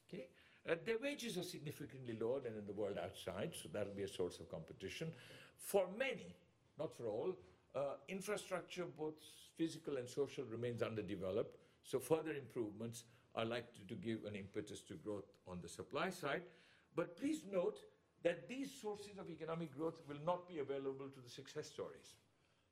[0.09, 0.29] Okay?
[0.71, 4.09] Uh, their wages are significantly lower than in the world outside, so that'll be a
[4.09, 5.11] source of competition.
[5.57, 6.37] For many,
[6.79, 7.33] not for all,
[7.75, 9.15] uh, infrastructure, both
[9.57, 14.95] physical and social, remains underdeveloped, so further improvements are likely to give an impetus to
[14.95, 16.43] growth on the supply side.
[16.95, 17.79] But please note
[18.23, 22.15] that these sources of economic growth will not be available to the success stories.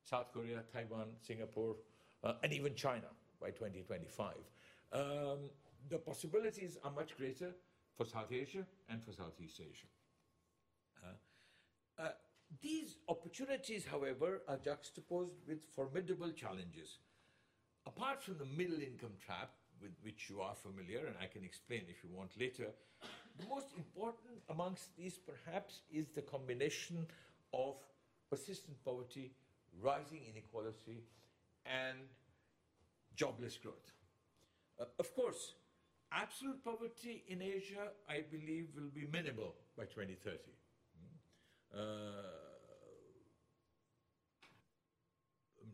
[0.03, 1.77] South Korea, Taiwan, Singapore,
[2.25, 3.07] uh, and even China
[3.41, 4.35] by 2025.
[4.93, 5.51] Um,
[5.89, 7.53] the possibilities are much greater
[7.97, 9.87] for South Asia and for Southeast Asia.
[11.05, 12.09] Uh, uh,
[12.63, 16.99] these opportunities, however, are juxtaposed with formidable challenges.
[17.87, 21.83] Apart from the middle income trap, with which you are familiar, and I can explain
[21.89, 22.69] if you want later,
[23.39, 27.07] the most important amongst these, perhaps, is the combination
[27.53, 27.77] of
[28.31, 29.33] persistent poverty,
[29.81, 31.05] rising inequality,
[31.65, 31.99] and
[33.15, 33.93] jobless growth.
[34.81, 35.55] Uh, of course,
[36.13, 40.39] absolute poverty in Asia, I believe, will be minimal by 2030.
[41.75, 41.79] Uh,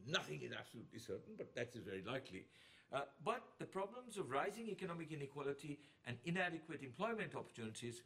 [0.07, 2.47] nothing is absolutely certain, but that is very likely.
[2.93, 8.03] Uh, but the problems of rising economic inequality and inadequate employment opportunities,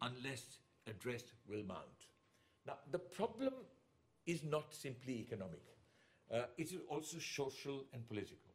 [0.00, 2.08] unless addressed, will mount.
[2.66, 3.52] Now, the problem
[4.26, 5.62] is not simply economic.
[6.32, 8.54] Uh, it is also social and political.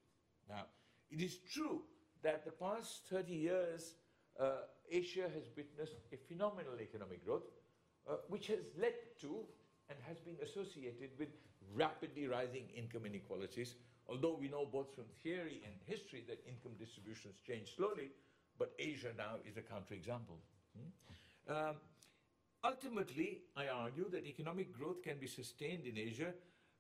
[0.50, 0.66] Now,
[1.12, 1.82] it is true
[2.24, 3.94] that the past 30 years,
[4.40, 7.44] uh, Asia has witnessed a phenomenal economic growth,
[8.10, 9.46] uh, which has led to
[9.90, 11.30] and has been associated with
[11.76, 13.76] rapidly rising income inequalities,
[14.08, 18.12] although we know both from theory and history that income distributions change slowly,
[18.58, 20.40] but Asia now is a counterexample.
[20.76, 21.54] Hmm?
[21.54, 21.76] Um,
[22.64, 26.34] ultimately, I argue that economic growth can be sustained in Asia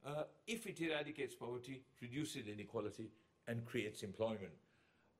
[0.06, 3.10] uh, if it eradicates poverty, reduces inequality,
[3.48, 4.54] and creates employment.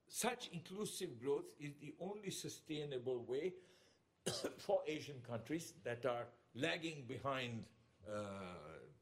[0.08, 3.54] Such inclusive growth is the only sustainable way
[4.58, 7.66] for Asian countries that are lagging behind
[8.08, 8.20] uh,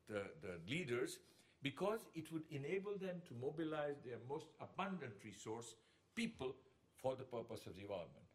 [0.08, 1.20] the, the leaders
[1.64, 5.76] because it would enable them to mobilize their most abundant resource,
[6.14, 6.54] people,
[7.02, 8.28] for the purpose of development,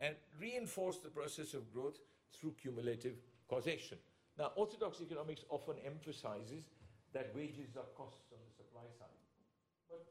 [0.00, 1.98] and reinforce the process of growth
[2.34, 3.14] through cumulative
[3.48, 3.98] causation.
[4.38, 6.64] Now, orthodox economics often emphasizes
[7.14, 9.22] that wages are costs on the supply side,
[9.88, 10.04] but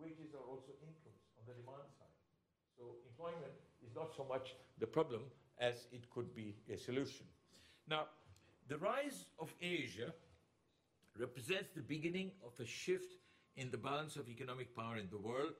[0.00, 2.16] wages are also incomes on the demand side.
[2.78, 5.22] So employment is not so much the problem
[5.58, 7.26] as it could be a solution.
[7.88, 8.06] Now,
[8.68, 10.12] the rise of Asia
[11.18, 13.14] represents the beginning of a shift
[13.56, 15.52] in the balance of economic power in the world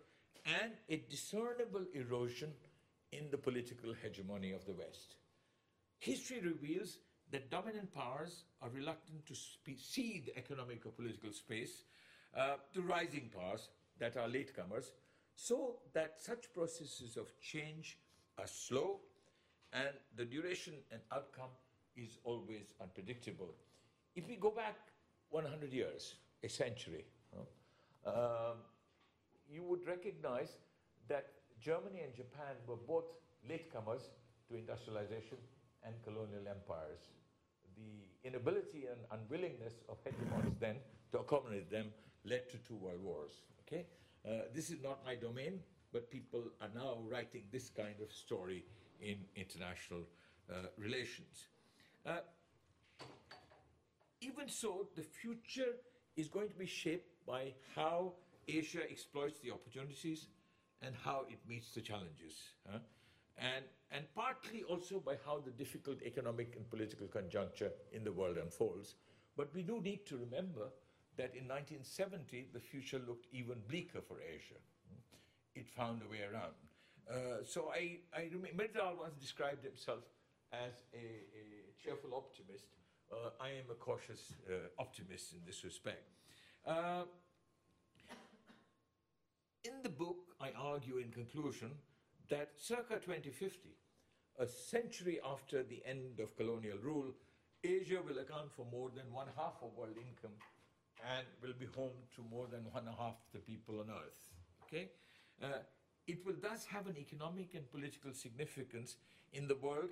[0.44, 2.52] and a discernible erosion
[3.12, 5.16] in the political hegemony of the West.
[5.98, 6.98] History reveals
[7.30, 9.34] that dominant powers are reluctant to
[9.76, 11.84] cede economic or political space
[12.36, 14.90] uh, to rising powers that are latecomers,
[15.34, 17.98] so that such processes of change
[18.38, 19.00] are slow
[19.72, 21.50] and the duration and outcome
[21.96, 23.54] is always unpredictable.
[24.14, 24.76] If we go back
[25.30, 27.04] 100 years, a century,
[28.06, 28.62] um,
[29.50, 30.56] you would recognize
[31.08, 33.04] that Germany and Japan were both
[33.48, 34.02] latecomers
[34.48, 35.38] to industrialization
[35.84, 37.10] and colonial empires.
[37.76, 40.76] The inability and unwillingness of hegemons then
[41.12, 41.86] to accommodate them
[42.24, 43.42] led to two world wars.
[43.66, 43.86] Okay?
[44.26, 45.60] Uh, this is not my domain,
[45.92, 48.64] but people are now writing this kind of story
[49.00, 50.00] in international
[50.50, 51.48] uh, relations.
[54.20, 55.76] Even so, the future
[56.16, 58.12] is going to be shaped by how
[58.48, 60.28] Asia exploits the opportunities
[60.82, 62.50] and how it meets the challenges.
[62.70, 62.78] Huh?
[63.38, 68.38] And, and partly also by how the difficult economic and political conjuncture in the world
[68.38, 68.94] unfolds.
[69.36, 70.68] But we do need to remember
[71.16, 74.60] that in 1970, the future looked even bleaker for Asia.
[75.54, 76.52] It found a way around.
[77.08, 80.04] Uh, so I, I remember Myrdal once described himself
[80.52, 82.66] as a, a cheerful optimist.
[83.12, 86.10] Uh, I am a cautious uh, optimist in this respect.
[86.66, 87.04] Uh,
[89.64, 91.70] in the book, I argue in conclusion
[92.28, 93.70] that circa 2050,
[94.38, 97.12] a century after the end of colonial rule,
[97.62, 100.36] Asia will account for more than one half of world income
[101.14, 104.28] and will be home to more than one half the people on earth.
[104.64, 104.90] Okay?
[105.42, 105.62] Uh,
[106.06, 108.96] it will thus have an economic and political significance
[109.32, 109.90] in the world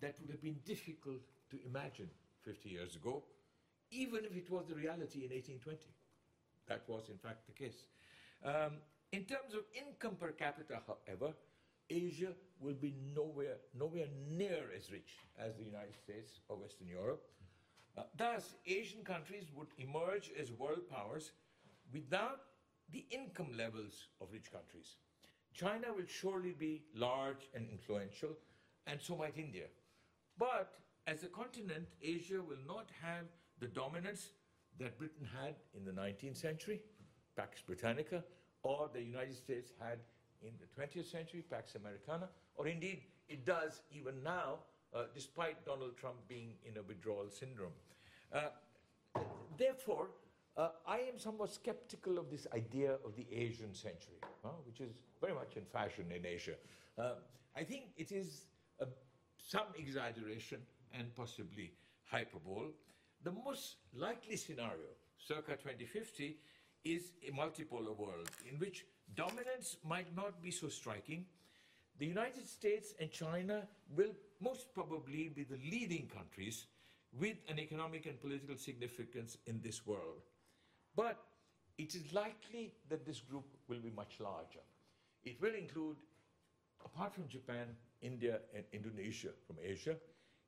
[0.00, 2.08] that would have been difficult to imagine
[2.44, 3.22] 50 years ago,
[3.90, 5.78] even if it was the reality in 1820.
[6.68, 7.84] That was, in fact, the case.
[8.44, 8.78] Um,
[9.12, 11.34] in terms of income per capita, however,
[11.90, 17.22] Asia will be nowhere, nowhere near as rich as the United States or Western Europe.
[17.96, 21.32] Uh, thus, Asian countries would emerge as world powers
[21.92, 22.40] without
[22.90, 24.96] the income levels of rich countries.
[25.52, 28.30] China will surely be large and influential,
[28.86, 29.66] and so might India.
[30.36, 30.74] But
[31.06, 33.24] as a continent, Asia will not have
[33.60, 34.30] the dominance
[34.78, 36.80] that Britain had in the 19th century,
[37.36, 38.24] Pax Britannica,
[38.62, 39.98] or the United States had
[40.42, 44.58] in the 20th century, Pax Americana, or indeed it does even now,
[44.94, 47.72] uh, despite Donald Trump being in a withdrawal syndrome.
[48.32, 48.48] Uh,
[49.58, 50.08] therefore,
[50.56, 54.18] uh, I am somewhat skeptical of this idea of the Asian century,
[54.64, 56.54] which is very much in fashion in Asia.
[56.96, 57.14] Uh,
[57.56, 58.46] I think it is
[58.80, 58.86] a,
[59.38, 60.60] some exaggeration
[60.98, 61.72] and possibly
[62.10, 62.72] hyperbole.
[63.22, 66.36] The most likely scenario, circa 2050,
[66.84, 68.84] is a multipolar world in which
[69.14, 71.24] dominance might not be so striking,
[71.98, 73.62] the United States and China
[73.96, 76.66] will most probably be the leading countries
[77.18, 80.22] with an economic and political significance in this world.
[80.96, 81.22] But
[81.78, 84.60] it is likely that this group will be much larger.
[85.24, 85.96] It will include,
[86.84, 87.68] apart from Japan,
[88.02, 89.96] India and Indonesia from Asia,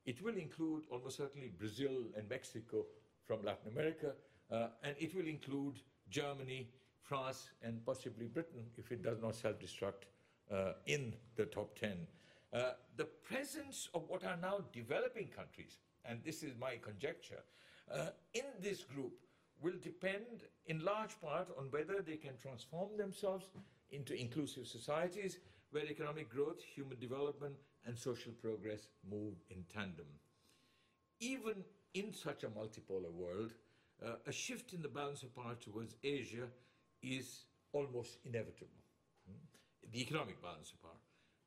[0.07, 2.85] it will include almost certainly Brazil and Mexico
[3.25, 4.13] from Latin America,
[4.49, 6.69] uh, and it will include Germany,
[7.01, 10.07] France, and possibly Britain if it does not self destruct
[10.51, 12.07] uh, in the top 10.
[12.53, 17.43] Uh, the presence of what are now developing countries, and this is my conjecture,
[17.93, 19.11] uh, in this group
[19.61, 23.47] will depend in large part on whether they can transform themselves
[23.91, 25.39] into inclusive societies
[25.71, 27.55] where economic growth, human development,
[27.87, 30.05] and social progress move in tandem.
[31.19, 31.63] Even
[31.93, 33.53] in such a multipolar world,
[34.05, 36.47] uh, a shift in the balance of power towards Asia
[37.01, 38.83] is almost inevitable,
[39.25, 39.37] hmm?
[39.91, 40.99] the economic balance of power.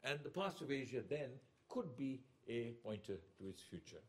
[0.03, 1.29] And the past of Asia then
[1.69, 4.03] could be a pointer to its future.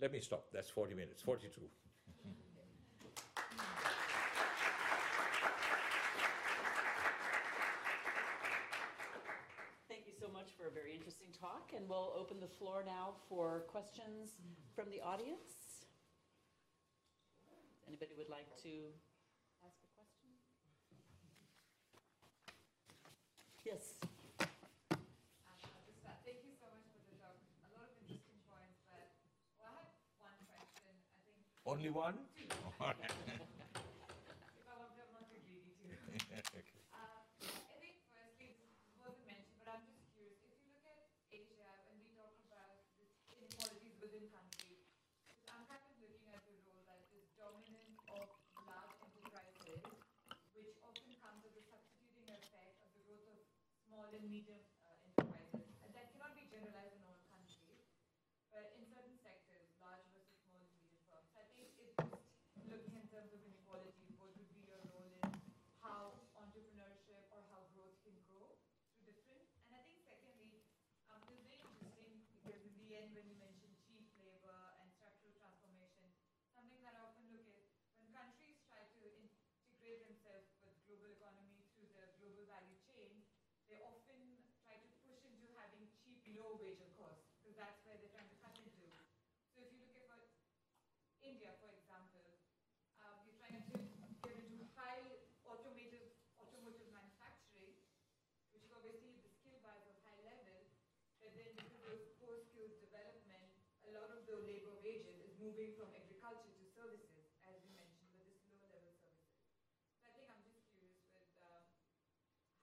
[0.00, 0.46] Let me stop.
[0.52, 1.60] That's 40 minutes, 42.
[10.64, 14.40] for a very interesting talk, and we'll open the floor now for questions
[14.74, 15.84] from the audience.
[17.84, 18.88] Anybody would like to
[19.60, 20.32] ask a question?
[23.60, 24.00] Yes.
[26.24, 27.36] Thank you so much for the talk.
[27.36, 29.04] A lot of interesting points, but
[29.60, 30.96] well, I had one question.
[30.96, 31.44] I think.
[31.68, 32.16] Only one?
[54.14, 55.74] And medium uh, enterprises.
[55.82, 57.82] And that cannot be generalized in all countries,
[58.46, 61.34] but in certain sectors, large versus small and medium firms.
[61.34, 61.98] I think it's just
[62.70, 65.34] looking in terms of inequality, what would be your role in
[65.82, 68.54] how entrepreneurship or how growth can grow
[68.94, 69.50] through different.
[69.66, 70.62] And I think secondly,
[71.10, 75.34] um, it's very interesting because in the end, when you mention cheap labor and structural
[75.42, 76.06] transformation,
[76.54, 77.66] something that I often look at
[77.98, 83.26] when countries try to integrate themselves with global economy through the global value chain,
[83.66, 84.44] they often
[86.44, 88.90] low wage of course, because that's where they're trying to cut into.
[89.54, 90.26] So if you look at what
[91.22, 92.42] India, for example,
[92.98, 93.74] um, you're trying to
[94.26, 96.10] get into high automotive,
[96.42, 97.78] automotive manufacturing,
[98.50, 100.66] which is obviously the skill bars of high level,
[101.22, 103.46] but then because of poor skills development,
[103.86, 107.28] a lot of the labor wages is moving from agriculture to services.
[107.44, 109.44] As you mentioned, but this low-level services.
[110.00, 111.60] So I think I'm just curious with um,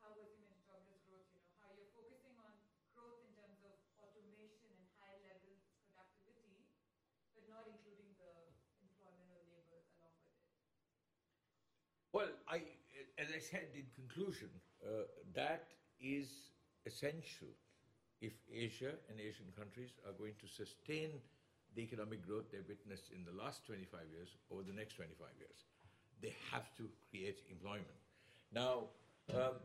[0.02, 2.50] how was you mentioned jobless growth, you know, how you're focusing on
[2.98, 6.66] growth in terms of automation and high-level productivity,
[7.38, 8.50] but not including the
[8.82, 10.50] employment or labor along with it.
[12.18, 12.66] Well, I,
[13.22, 14.50] as I said in conclusion,
[14.82, 15.06] uh,
[15.38, 15.70] that
[16.02, 16.58] is
[16.90, 17.54] essential
[18.22, 21.22] if Asia and Asian countries are going to sustain
[21.76, 25.68] the economic growth they've witnessed in the last 25 years over the next 25 years.
[26.22, 28.00] They have to create employment.
[28.52, 28.92] Now,
[29.34, 29.64] um,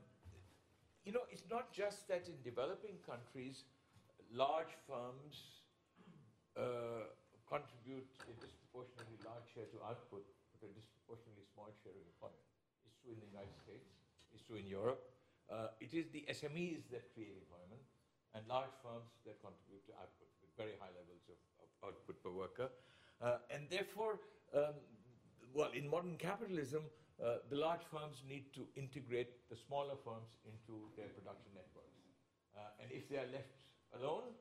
[1.04, 3.66] you know, it's not just that in developing countries,
[4.30, 5.66] large firms
[6.54, 7.10] uh,
[7.46, 10.26] contribute a disproportionately large share to output,
[10.58, 12.46] but a disproportionately small share of employment.
[12.86, 13.86] It's true in the United States,
[14.34, 15.02] it's true in Europe.
[15.46, 17.82] Uh, it is the SMEs that create employment
[18.34, 22.30] and large firms that contribute to output with very high levels of, of output per
[22.30, 22.68] worker.
[23.20, 24.20] Uh, and therefore,
[24.54, 24.74] um,
[25.54, 26.82] well, in modern capitalism,
[27.22, 31.96] uh, the large firms need to integrate the smaller firms into their production networks.
[32.54, 33.56] Uh, and if they are left
[33.98, 34.36] alone,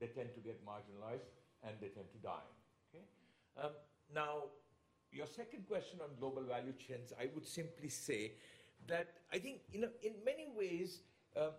[0.00, 1.34] they tend to get marginalized
[1.64, 2.48] and they tend to die.
[2.94, 3.04] Okay?
[3.60, 3.72] Um,
[4.14, 4.44] now,
[5.10, 8.32] your second question on global value chains, I would simply say
[8.86, 11.00] that I think, you know, in many ways,
[11.36, 11.50] um,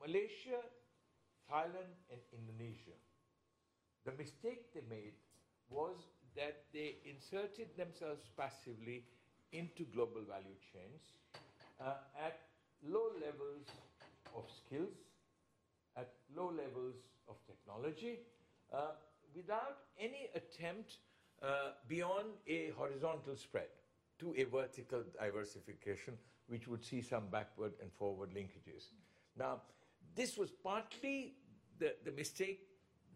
[0.00, 0.58] Malaysia,
[1.50, 2.96] Thailand, and Indonesia,
[4.04, 5.14] the mistake they made
[5.70, 5.96] was
[6.36, 9.04] that they inserted themselves passively
[9.52, 11.12] into global value chains
[11.80, 12.40] uh, at
[12.86, 13.66] low levels
[14.36, 14.96] of skills,
[15.96, 16.96] at low levels
[17.28, 18.20] of technology,
[18.72, 18.92] uh,
[19.34, 20.98] without any attempt
[21.42, 23.68] uh, beyond a horizontal spread
[24.18, 26.14] to a vertical diversification,
[26.48, 28.88] which would see some backward and forward linkages.
[29.38, 29.62] Now,
[30.14, 31.34] this was partly
[31.78, 32.60] the, the mistake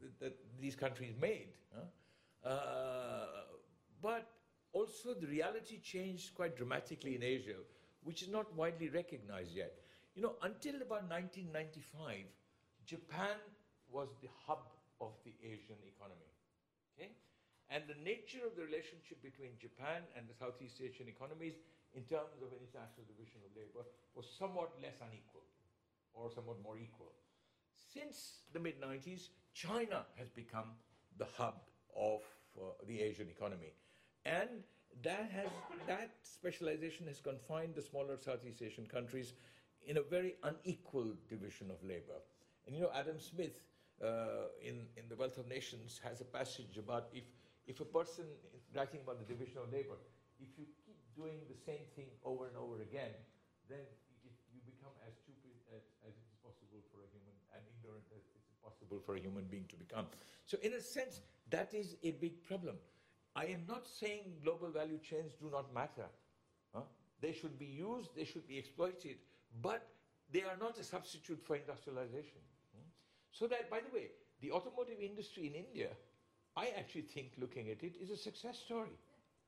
[0.00, 2.48] that, that, these countries made, huh?
[2.48, 3.26] uh,
[4.00, 4.26] but
[4.72, 7.56] also the reality changed quite dramatically in Asia.
[8.04, 9.78] which is not widely recognized yet.
[10.14, 12.26] You know, until about 1995,
[12.84, 13.38] Japan
[13.90, 14.66] was the hub
[15.00, 16.30] of the Asian economy.
[16.94, 17.14] Okay?
[17.70, 21.56] And the nature of the relationship between Japan and the Southeast Asian economies
[21.94, 25.46] in terms of an international division of labor was somewhat less unequal
[26.12, 27.14] or somewhat more equal.
[27.86, 30.72] Since the mid 90s, China has become
[31.18, 31.60] the hub
[31.96, 32.20] of
[32.56, 33.72] uh, the Asian economy.
[34.24, 34.64] And
[35.02, 35.48] that, has,
[35.86, 39.34] that specialization has confined the smaller Southeast Asian countries
[39.86, 42.20] in a very unequal division of labor.
[42.66, 43.58] And you know, Adam Smith
[44.02, 47.24] uh, in, in The Wealth of Nations has a passage about if,
[47.66, 48.24] if a person
[48.54, 49.98] is writing about the division of labor,
[50.38, 53.10] if you keep doing the same thing over and over again,
[53.68, 53.82] then
[54.22, 58.06] it, you become as stupid as, as it is possible for a human and ignorant
[58.14, 60.06] as it is possible for a human being to become.
[60.46, 62.76] So, in a sense, that is a big problem.
[63.34, 66.06] I am not saying global value chains do not matter.
[66.74, 66.82] Huh?
[67.20, 69.16] They should be used, they should be exploited,
[69.62, 69.86] but
[70.30, 72.40] they are not a substitute for industrialization.
[72.74, 72.88] Hmm?
[73.30, 74.08] So that, by the way,
[74.40, 75.88] the automotive industry in India,
[76.56, 78.98] I actually think looking at it is a success story.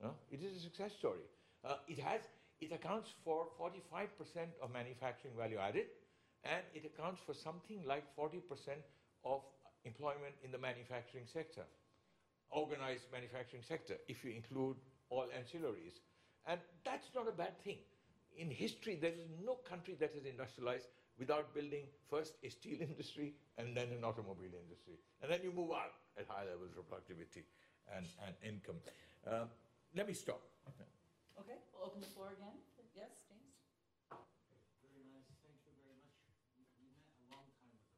[0.02, 0.10] Huh?
[0.30, 1.24] It is a success story.
[1.64, 2.20] Uh, it has,
[2.60, 4.08] it accounts for 45%
[4.62, 5.86] of manufacturing value added,
[6.44, 8.40] and it accounts for something like 40%
[9.24, 9.42] of
[9.84, 11.64] employment in the manufacturing sector
[12.50, 14.76] organized manufacturing sector, if you include
[15.10, 16.00] all ancillaries.
[16.46, 17.78] And that's not a bad thing.
[18.36, 20.86] In history, there is no country that has industrialized
[21.18, 24.98] without building first a steel industry and then an automobile industry.
[25.22, 27.44] And then you move on at high levels of productivity
[27.94, 28.76] and, and income.
[29.26, 29.46] Uh,
[29.96, 30.42] let me stop.
[31.38, 32.54] Okay, we'll open the floor again.
[32.94, 33.54] Yes, James?
[34.82, 36.06] Very nice, thank you very much.
[36.58, 37.94] We, we met a long time ago.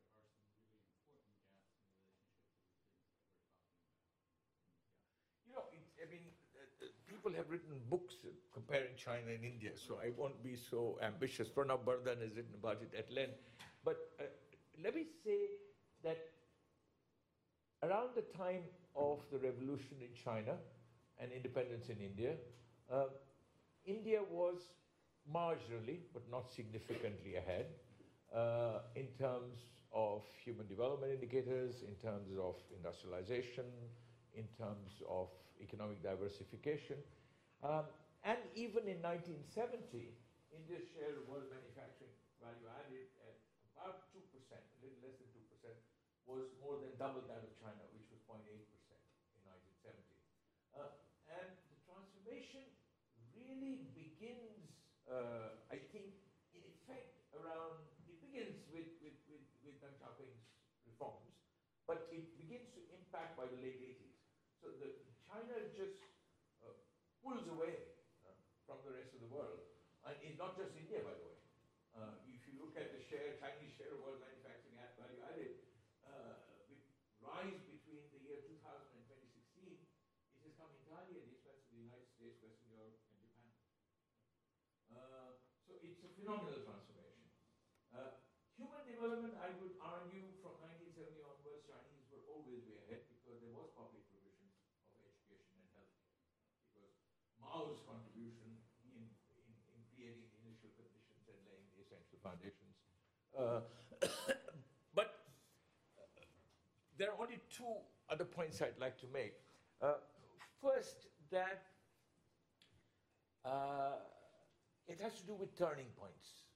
[0.00, 3.94] of course, there, there are some really important gaps in relationship to the things that
[4.00, 4.78] we're talking about.
[5.44, 6.90] You know, it, I mean, uh, uh,
[7.32, 8.14] people have written books
[8.52, 11.48] comparing China and India, so I won't be so ambitious.
[11.48, 13.38] Pranab Bardhan has written about it at length.
[13.84, 14.24] But uh,
[14.82, 15.48] let me say
[16.04, 16.18] that
[17.82, 18.62] around the time
[18.94, 20.54] of the revolution in China
[21.18, 22.34] and independence in India,
[22.92, 23.06] uh,
[23.86, 24.58] India was
[25.32, 27.66] marginally, but not significantly ahead
[28.34, 29.58] uh, in terms
[29.94, 33.64] of human development indicators, in terms of industrialization,
[34.34, 35.28] in terms of
[35.60, 36.96] economic diversification.
[37.62, 37.86] Um,
[38.26, 40.10] and even in 1970,
[40.50, 42.10] India's share of world manufacturing
[42.42, 43.38] value added at
[43.78, 45.70] about 2%, a little less than 2%,
[46.26, 49.94] was more than double that of China, which was 0.8% in 1970.
[50.74, 50.90] Uh,
[51.38, 52.66] and the transformation
[53.30, 54.74] really begins,
[55.06, 56.18] uh, I think,
[56.54, 57.78] in effect around,
[58.10, 60.50] it begins with, with, with, with Deng Xiaoping's
[60.82, 61.30] reforms,
[61.86, 64.18] but it begins to impact by the late 80s.
[64.58, 64.94] So the,
[65.32, 65.96] China just
[67.22, 67.94] pulls away
[68.26, 68.34] uh,
[68.66, 69.62] from the rest of the world.
[70.02, 71.38] And it's not just India, by the way.
[71.94, 75.62] Uh, if you look at the share, Chinese share of world manufacturing at value added,
[76.02, 76.82] uh, with
[77.22, 78.58] rise between the year 2000
[78.98, 82.98] and 2016, it has come entirely at the expense of the United States, Western Europe,
[83.06, 83.48] and Japan.
[84.90, 85.30] Uh,
[85.62, 87.28] so it's a phenomenal transformation.
[87.94, 88.18] Uh,
[88.58, 93.52] human development, I would argue, from 1970 onwards, Chinese were always way ahead because there
[93.54, 94.48] was public provision
[94.96, 96.16] of education and healthcare.
[96.72, 96.92] Because
[97.36, 99.04] Mao's contribution in,
[99.36, 103.21] in, in creating the initial conditions and laying the essential foundations Uh,
[104.94, 105.06] but
[105.98, 106.02] uh,
[106.98, 107.74] there are only two
[108.10, 109.34] other points I'd like to make.
[109.80, 109.94] Uh,
[110.60, 111.62] first, that
[113.44, 113.98] uh,
[114.86, 116.46] it has to do with turning points.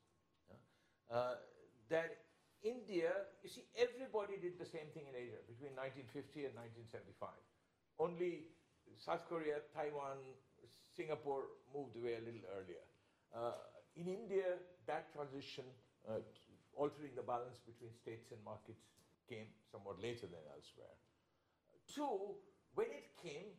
[1.10, 1.34] Uh,
[1.88, 2.18] that
[2.62, 3.10] India,
[3.42, 6.54] you see, everybody did the same thing in Asia between 1950 and
[6.90, 7.30] 1975.
[7.98, 8.50] Only
[8.98, 10.18] South Korea, Taiwan,
[10.96, 12.82] Singapore moved away a little earlier.
[13.30, 13.54] Uh,
[13.94, 15.64] in India, that transition,
[16.08, 16.24] uh,
[16.76, 18.84] altering the balance between states and markets,
[19.26, 20.94] came somewhat later than elsewhere.
[21.90, 22.38] Two,
[22.76, 23.50] when it came,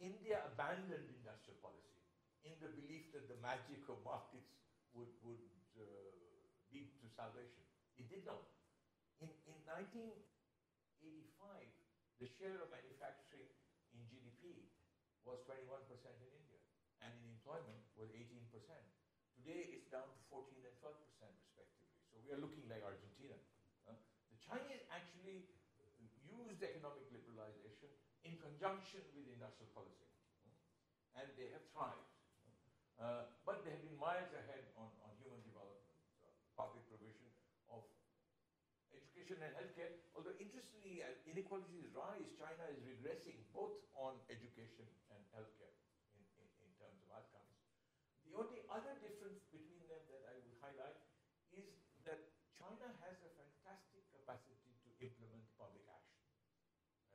[0.00, 2.00] India abandoned industrial policy
[2.46, 4.56] in the belief that the magic of markets
[4.96, 5.44] would, would
[5.76, 5.84] uh,
[6.72, 7.60] lead to salvation.
[8.00, 8.48] It did not.
[9.20, 10.16] In, in 1985,
[12.16, 13.52] the share of manufacturing
[13.92, 14.72] in GDP
[15.28, 16.60] was 21% in India,
[17.04, 18.40] and in employment was 18%.
[19.36, 21.09] Today, it's down to 14 and 12% respectively.
[21.09, 21.09] So
[22.30, 23.34] we are looking like Argentina.
[23.90, 23.98] Uh,
[24.30, 25.50] the Chinese actually
[26.22, 27.90] used economic liberalization
[28.22, 30.06] in conjunction with industrial policy,
[30.46, 32.06] uh, and they have thrived.
[33.02, 37.26] Uh, but they have been miles ahead on, on human development, uh, public provision
[37.66, 37.82] of
[38.94, 39.90] education and healthcare.
[40.14, 45.74] Although interestingly, as inequalities rise, China is regressing both on education and healthcare
[46.14, 47.58] in, in, in terms of outcomes.
[48.22, 50.94] The only other difference between them that I would highlight
[51.50, 51.66] is
[52.04, 56.20] that China has a fantastic capacity to implement public action.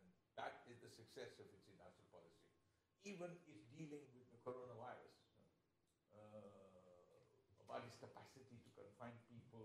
[0.01, 0.07] And
[0.38, 2.43] that is the success of its industrial policy.
[3.07, 5.16] Even its dealing with the coronavirus,
[6.11, 9.63] uh, about its capacity to confine people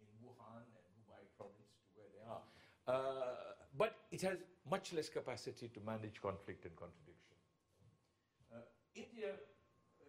[0.00, 2.40] in Wuhan and Hubei province to where they are.
[2.88, 7.36] Uh, but it has much less capacity to manage conflict and contradiction.
[8.48, 8.64] Uh,
[8.96, 10.08] India uh,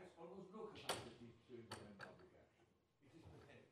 [0.00, 2.64] has almost no capacity to implement public action.
[3.04, 3.68] It is pathetic.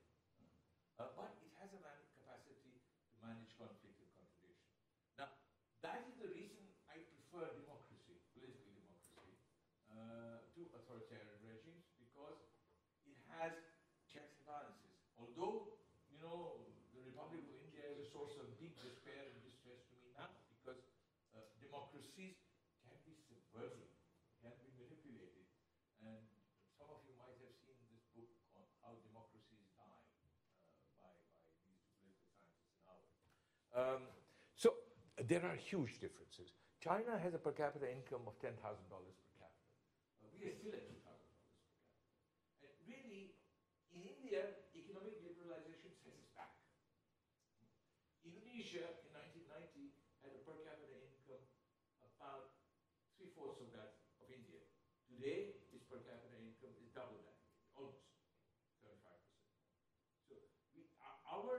[1.00, 4.68] Uh, but it has a man- capacity to manage conflict and contradiction.
[5.16, 5.32] Now,
[5.80, 7.00] that is the reason I
[7.32, 9.32] prefer democracy, political democracy,
[9.88, 12.36] uh, to authoritarian regimes because
[13.08, 13.56] it has
[14.12, 14.92] checks and balances.
[15.16, 15.80] Although,
[16.12, 19.96] you know, the Republic of India is a source of deep despair and distress to
[20.04, 20.28] me now
[20.60, 20.84] because
[21.32, 22.36] uh, democracies
[22.84, 23.88] can be subverted,
[24.44, 25.48] can be manipulated.
[26.04, 26.20] And
[26.76, 30.36] some of you might have seen this book on how democracies die uh,
[31.00, 31.08] by,
[31.40, 33.16] by these two political scientists in Harvard.
[33.74, 34.04] Um,
[34.54, 34.74] so
[35.16, 36.52] there are huge differences.
[36.80, 39.68] China has a per capita income of $10,000 per capita.
[40.36, 42.66] We are still at $2,000 per capita.
[42.66, 43.38] And really,
[43.94, 44.42] in India,
[44.74, 46.52] economic liberalization sets us back.
[48.26, 49.94] Indonesia in 1990
[50.26, 51.46] had a per capita income
[52.02, 52.52] about
[53.16, 54.60] three-fourths of that of India.
[55.06, 57.38] Today, its per capita income is double that,
[57.78, 58.02] almost
[58.82, 59.22] 35%.
[60.26, 60.34] So
[60.74, 61.54] we, our- our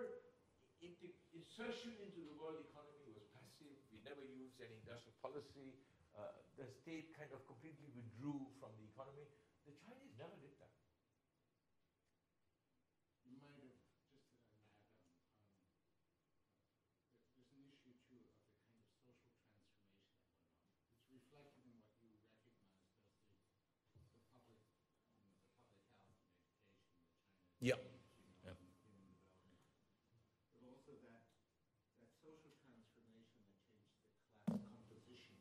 [0.83, 1.15] inte-
[1.53, 3.77] insertion into the world economy was passive.
[3.93, 5.77] We never used any industrial policy.
[6.17, 9.29] Uh, the state kind of completely withdrew from the economy.
[9.69, 10.73] The Chinese never did that.
[13.29, 14.97] You might have, just to add, um,
[15.61, 16.41] um,
[17.21, 20.57] there- there's an issue too of the kind of social transformation that went on.
[20.97, 22.97] It's reflected in what you recognize as
[23.29, 23.29] the,
[24.01, 24.57] the public,
[24.89, 27.13] um, the public health and education that China.
[27.61, 27.77] Yeah.
[27.77, 28.57] needs, you know, Yeah.
[28.57, 29.61] in human development.
[30.53, 31.23] But also that,
[32.03, 34.03] that social transformation that changed the
[34.51, 35.39] class composition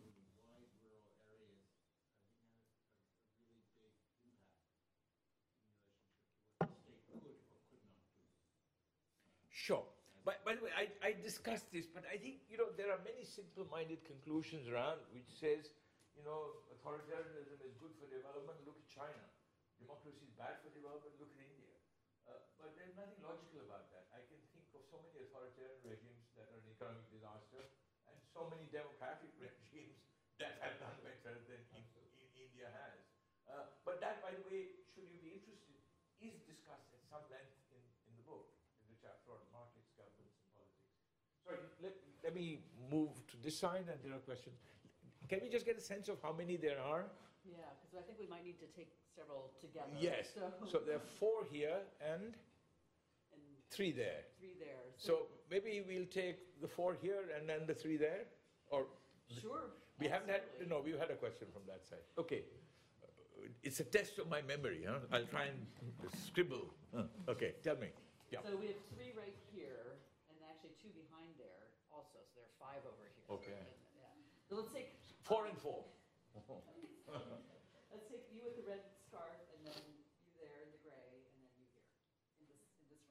[0.00, 3.92] in wide rural areas, I think had a, a really big
[4.24, 6.08] impact in relationship to
[6.56, 8.24] what the state could or could not do.
[9.52, 9.84] Sure.
[10.26, 12.98] By, by the way, I, I discussed this, but I think, you know, there are
[13.06, 15.70] many simple-minded conclusions around which says,
[16.18, 19.22] you know, authoritarianism is good for development, look at China.
[19.78, 21.78] Democracy is bad for development, look at India.
[22.26, 24.10] Uh, but there's nothing logical about that.
[24.10, 27.62] I can think of so many authoritarian regimes that are an economic disaster
[28.10, 30.02] and so many democratic regimes
[30.42, 32.98] that have done better than in, in India has.
[33.46, 35.78] Uh, but that, by the way, should you be interested,
[36.18, 38.50] is discussed at some length in, in the book,
[38.82, 40.96] in the chapter on markets, governments, and politics.
[41.44, 41.60] Sorry,
[42.26, 42.58] let, me
[42.90, 44.56] move to this side and there are questions.
[45.28, 47.04] Can we just get a sense of how many there are?
[47.44, 49.94] Yeah, because I think we might need to take several together.
[50.00, 50.30] Yes.
[50.34, 52.34] So, So there are four here and
[53.32, 54.22] and three there.
[54.38, 54.82] three there.
[54.96, 58.24] So maybe we'll take the four here and then the three there?
[58.70, 58.86] Or
[59.40, 59.70] Sure.
[60.00, 62.04] we haven't had, no, we've had a question from that side.
[62.18, 62.42] Okay.
[63.02, 64.98] Uh, It's a test of my memory, huh?
[65.12, 65.58] I'll try and
[66.26, 66.66] scribble.
[66.94, 67.04] Huh.
[67.28, 67.90] Okay, tell me.
[68.30, 68.42] Yeah.
[68.42, 69.86] So we have three right here,
[70.30, 71.62] and actually two behind there
[71.94, 73.24] also, so there are five over here.
[73.28, 73.52] Okay.
[73.52, 74.12] And, yeah.
[74.48, 74.96] So let's take,
[75.26, 75.82] Four and four.
[77.90, 81.42] let's take you with the red scarf, and then you there in the gray, and
[81.42, 83.02] then you here, in the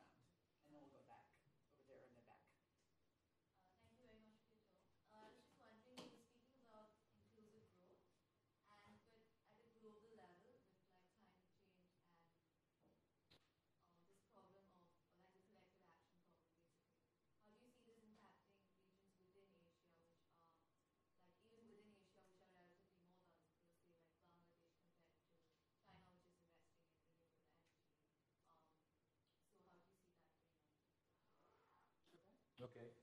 [32.65, 32.97] Okay.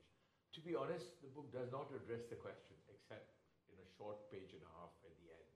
[0.53, 3.33] To be honest, the book does not address the question except
[3.73, 5.51] in a short page and a half at the end.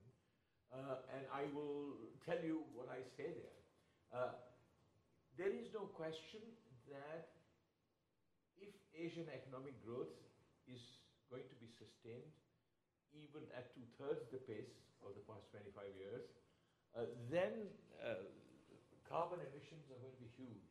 [0.74, 1.94] Uh, and I will
[2.26, 3.58] tell you what I say there.
[4.10, 4.34] Uh,
[5.38, 6.42] there is no question
[6.90, 7.30] that
[8.60, 10.12] if Asian economic growth
[10.70, 12.30] is going to be sustained
[13.14, 16.26] even at two thirds the pace of the past 25 years,
[16.94, 17.70] uh, then
[18.02, 18.22] uh,
[19.06, 20.70] carbon emissions are going to be huge,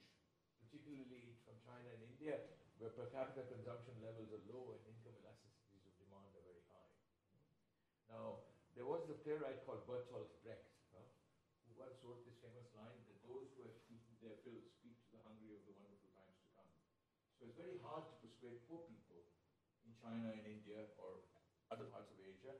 [0.62, 2.38] particularly from China and India,
[2.78, 6.90] where per capita consumption levels are low and income elasticities of demand are very high.
[8.06, 8.46] Now,
[8.78, 11.02] there was a playwright called Bertolt Brecht, huh,
[11.66, 15.08] who once wrote this famous line that those who have eaten their fill speak to
[15.18, 16.70] the hungry of the wonderful times to come.
[17.42, 18.97] So it's very hard to persuade poor people
[20.00, 21.20] China and India or
[21.70, 22.54] other parts of Asia.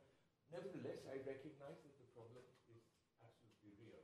[0.51, 2.82] Nevertheless, I recognize that the problem is
[3.22, 4.03] absolutely real.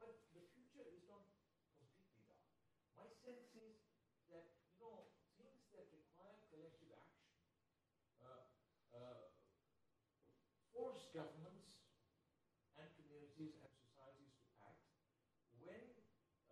[0.00, 1.24] But the future is not
[1.78, 2.44] completely dark.
[2.96, 3.80] My sense is
[4.28, 5.06] that, you know,
[5.36, 7.28] things that require collective action
[8.20, 8.42] uh,
[8.92, 9.22] uh,
[10.72, 11.80] force governments
[12.76, 14.84] and communities and societies to act
[15.58, 15.82] when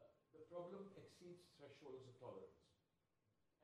[0.00, 2.64] uh, the problem exceeds thresholds of tolerance.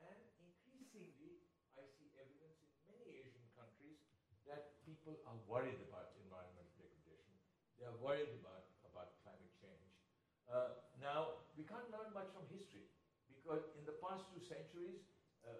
[0.00, 1.40] And increasingly,
[1.78, 4.02] I see evidence in many Asian countries
[4.48, 7.32] that people are worried about environmental degradation.
[7.80, 9.96] They are worried about, about climate change.
[10.44, 12.84] Uh, now, we can't learn much from history
[13.32, 15.00] because in the past two centuries,
[15.40, 15.56] uh,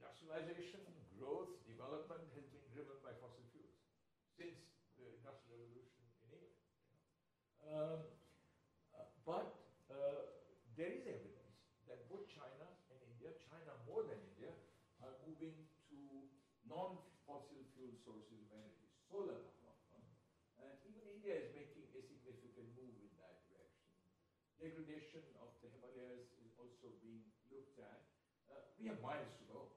[0.00, 0.80] industrialization,
[1.12, 3.76] growth, development has been driven by fossil fuels
[4.32, 4.56] since
[4.96, 6.48] the Industrial Revolution in England.
[6.48, 7.04] You know.
[7.68, 8.00] um,
[8.96, 9.60] uh, but
[9.92, 10.24] uh,
[10.72, 14.56] there is evidence that both China and India, China more than India,
[15.04, 16.24] are moving to
[16.64, 19.74] non-fossil fuel sources of energy, solar power.
[20.62, 23.90] And even India is making a significant move in that direction.
[24.62, 28.06] Degradation of the Himalayas is also being looked at.
[28.46, 29.74] Uh, we have miles to go,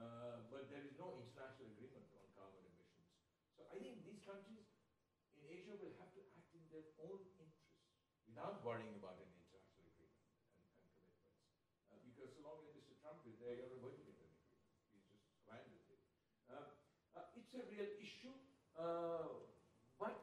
[0.00, 3.12] uh, but there is no international agreement on carbon emissions.
[3.52, 4.64] So I think these countries
[5.36, 7.68] in Asia will have to act in their own interest
[8.24, 11.20] without worrying about an international agreement and, and commitments.
[11.92, 12.96] Uh, because so long as Mr.
[12.96, 14.72] Trump is there, you're not going to get an agreement.
[14.88, 16.00] He's just abandoned it.
[16.48, 16.72] Uh,
[17.12, 18.32] uh, it's a real issue,
[18.80, 19.28] uh,
[20.00, 20.16] but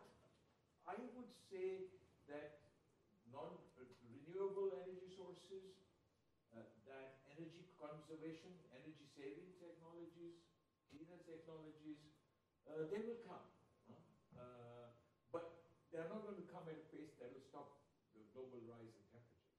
[0.89, 1.93] I would say
[2.25, 2.57] that
[3.29, 5.77] non-renewable energy sources,
[6.49, 10.41] uh, that energy conservation, energy saving technologies,
[10.89, 12.01] cleaner technologies,
[12.65, 13.45] uh, they will come.
[13.85, 14.01] huh?
[14.33, 14.89] Uh,
[15.29, 17.77] but they are not going to come at a pace that will stop
[18.17, 19.53] the global rise in temperatures.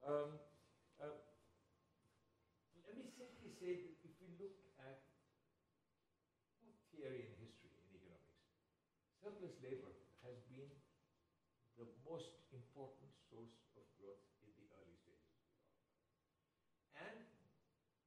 [0.00, 0.40] Um,
[0.96, 1.20] uh,
[2.80, 5.12] let me simply say that if we look at
[7.02, 8.46] theory and history in economics,
[9.18, 9.90] surplus labor
[10.22, 10.70] has been
[11.80, 15.98] the most important source of growth in the early stages of development.
[16.94, 17.18] And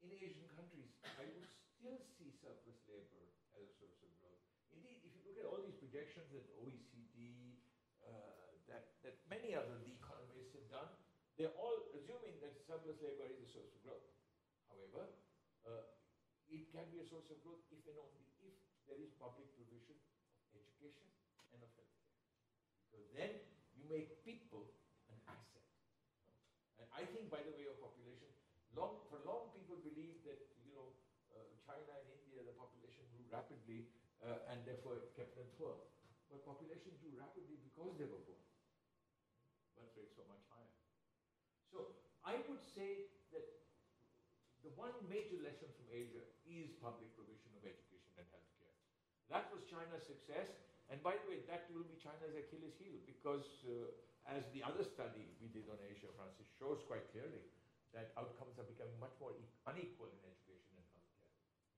[0.05, 3.25] in Asian countries, I would still see surplus labor
[3.57, 4.39] as a source of growth.
[4.71, 7.57] Indeed, if you look at all these projections that OECD,
[8.05, 10.89] uh, that, that many other the economists have done.
[11.37, 14.09] They're all assuming that surplus labor is a source of growth.
[14.73, 15.05] However,
[15.69, 15.85] uh,
[16.49, 18.57] it can be a source of growth if and only if
[18.89, 20.01] there is public provision
[20.41, 21.05] of education
[21.53, 22.09] and of healthcare.
[22.89, 23.37] Because then
[23.77, 24.73] you make people
[25.13, 25.61] an asset.
[26.81, 28.33] And I think, by the way, of population,
[28.73, 30.89] long, for long people believed that, you know,
[31.37, 33.93] uh, China and India, the population grew rapidly
[34.25, 35.77] uh, and therefore it kept them poor.
[36.33, 38.41] But population grew rapidly because they were poor.
[39.75, 40.71] Birth rates were much higher.
[41.67, 43.45] So I would say that
[44.63, 48.73] the one major lesson from Asia is public provision of education and healthcare.
[49.29, 50.57] That was China's success,
[50.89, 53.89] and by the way, that will be China's Achilles heel because, uh,
[54.25, 57.45] as the other study we did on Asia, Francis, shows quite clearly
[57.93, 61.29] that outcomes are becoming much more e- unequal in education and healthcare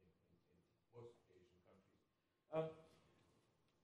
[0.03, 0.63] in, in, in
[0.95, 2.03] most Asian countries.
[2.51, 2.67] Um,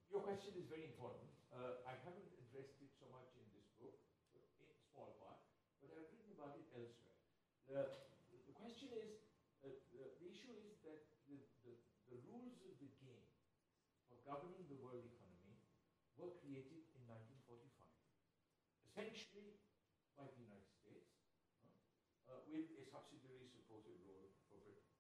[0.09, 1.27] your question is very important.
[1.51, 3.95] Uh, I haven't addressed it so much in this book,
[4.31, 4.41] in
[4.91, 5.39] small part,
[5.81, 7.17] but I've written about it elsewhere.
[7.73, 7.89] The,
[8.45, 9.17] the question is,
[9.65, 11.73] uh, the, the issue is that the, the,
[12.05, 13.25] the rules of the game
[14.05, 15.57] for governing the world economy
[16.21, 17.65] were created in 1945,
[18.85, 19.57] essentially
[20.13, 21.17] by the United States,
[22.29, 24.93] uh, with a subsidiary supported role for Britain.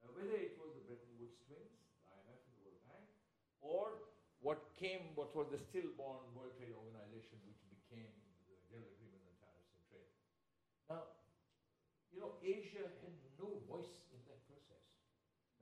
[0.00, 3.04] Uh, whether it was the Bretton Woods twins, the IMF and the World Bank,
[3.60, 4.08] or
[4.40, 8.08] what came, what was the stillborn World Trade Organization, which became
[8.48, 10.08] the General Agreement on Tariffs and Trade.
[10.88, 11.19] Now,
[12.20, 14.84] you know, Asia had no voice in that process.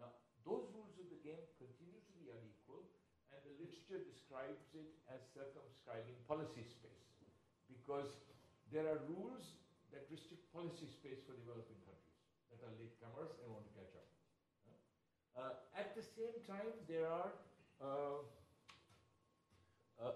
[0.02, 0.11] Now,
[0.42, 2.82] those rules of the game continue to be unequal,
[3.30, 7.14] and the literature describes it as circumscribing policy space,
[7.70, 8.11] because
[8.74, 9.54] there are rules
[9.94, 12.18] that restrict policy space for developing countries
[12.50, 14.11] that are latecomers and want to catch up.
[15.38, 17.30] Uh, at the same time, there are
[17.78, 18.18] uh,
[20.02, 20.11] uh,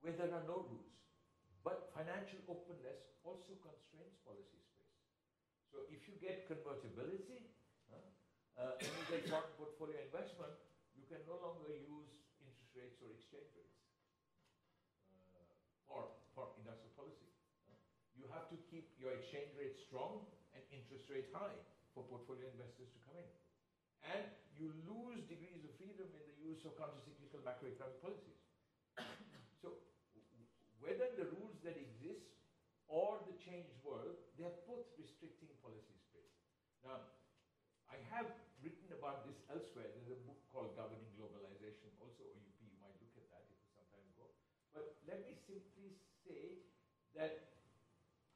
[0.00, 0.94] where there are no rules,
[1.64, 4.94] but financial openness also constrains policy space.
[5.70, 7.50] So if you get convertibility,
[7.90, 7.98] huh,
[8.56, 9.26] uh, and you get
[9.56, 10.54] portfolio investment,
[10.94, 13.82] you can no longer use interest rates or exchange rates
[15.34, 15.42] uh,
[15.86, 17.28] for, for industrial policy.
[17.66, 17.74] Uh,
[18.14, 20.22] you have to keep your exchange rate strong
[20.54, 21.58] and interest rate high
[21.90, 23.30] for portfolio investors to come in.
[24.14, 24.24] And
[24.54, 28.38] you lose degrees of freedom in the use of countercyclical macroeconomic policies.
[29.62, 29.74] so,
[30.78, 32.30] whether the rules that exist
[32.86, 36.34] or the changed world, they are both restricting policy space.
[36.86, 37.10] Now,
[37.90, 38.30] I have
[38.62, 39.90] written about this elsewhere.
[39.98, 42.54] There's a book called Governing Globalization, also OUP.
[42.62, 43.44] You might look at that,
[43.74, 44.30] some time ago.
[44.72, 46.64] But let me simply say
[47.18, 47.52] that,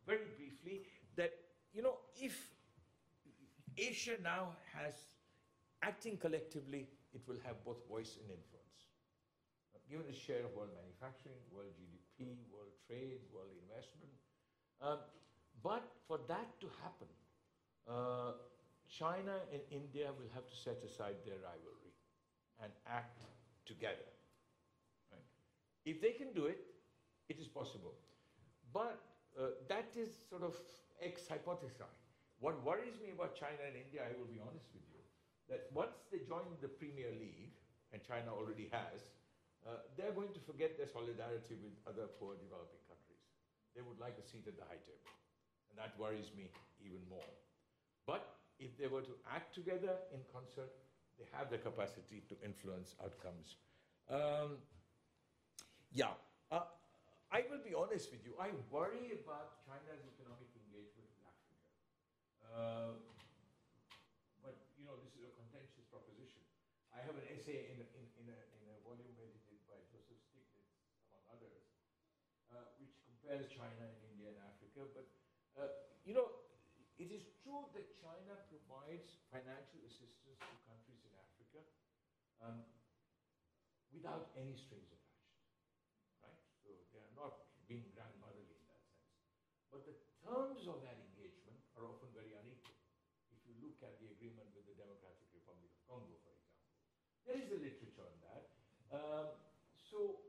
[0.05, 0.85] very briefly,
[1.16, 1.32] that,
[1.72, 2.35] you know, if
[3.77, 4.94] Asia now has,
[5.82, 8.62] acting collectively, it will have both voice and influence.
[9.90, 14.12] Given its share of world manufacturing, world GDP, world trade, world investment.
[14.81, 14.99] Um,
[15.62, 17.09] but for that to happen,
[17.86, 18.32] uh,
[18.89, 21.93] China and India will have to set aside their rivalry
[22.62, 23.19] and act
[23.66, 24.09] together.
[25.11, 25.24] Right?
[25.85, 26.61] If they can do it,
[27.28, 27.94] it is possible.
[28.73, 29.01] But
[29.39, 30.57] uh, that is sort of
[31.03, 31.85] ex hypothesi.
[32.43, 34.98] What worries me about China and India, I will be honest with you,
[35.47, 37.55] that once they join the Premier League,
[37.94, 39.06] and China already has,
[39.62, 43.23] uh, they're going to forget their solidarity with other poor developing countries.
[43.78, 45.06] They would like a seat at the high table.
[45.70, 46.51] And that worries me
[46.82, 47.31] even more.
[48.10, 48.27] But
[48.59, 50.73] if they were to act together in concert,
[51.20, 53.60] they have the capacity to influence outcomes.
[54.10, 54.59] Um,
[55.94, 56.19] yeah,
[56.51, 56.66] uh,
[57.31, 58.35] I will be honest with you.
[58.40, 60.51] I worry about China's economic.
[62.52, 63.00] Uh,
[64.44, 66.44] but you know, this is a contentious proposition.
[66.92, 70.68] I have an essay in, in, in, a, in a volume edited by Joseph Stiglitz,
[71.08, 71.64] among others,
[72.52, 74.84] uh, which compares China and India and Africa.
[74.92, 75.08] But
[75.56, 75.72] uh,
[76.04, 76.28] you know,
[77.00, 81.60] it is true that China provides financial assistance to countries in Africa
[82.44, 82.60] um,
[83.88, 85.32] without any strings attached,
[86.20, 86.40] right?
[86.60, 89.08] So they are not being grandmotherly in that sense.
[89.72, 92.76] But the terms of that engagement are often very unequal.
[93.32, 96.66] If you at the agreement with the Democratic Republic of Congo, for example,
[97.26, 98.44] there is a literature on that.
[98.90, 99.26] Um,
[99.76, 100.22] so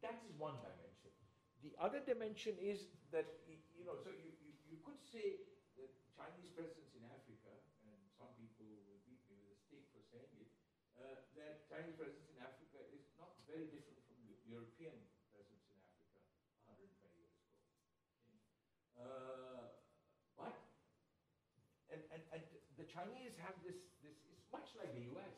[0.00, 1.12] that is one dimension.
[1.60, 5.44] The other dimension is that, you know, so you, you, you could say
[5.76, 7.52] that Chinese presence in Africa,
[7.84, 10.48] and some people will beat me with a stick for saying it,
[10.96, 14.96] uh, that Chinese presence in Africa is not very different from Eu- European
[15.32, 16.20] presence in Africa
[16.64, 17.60] 120 years ago.
[18.24, 18.40] Okay.
[18.96, 19.64] Uh,
[20.40, 20.56] but,
[21.92, 22.42] and, and, and
[22.79, 25.36] the Chinese have this, this, it's much like the US.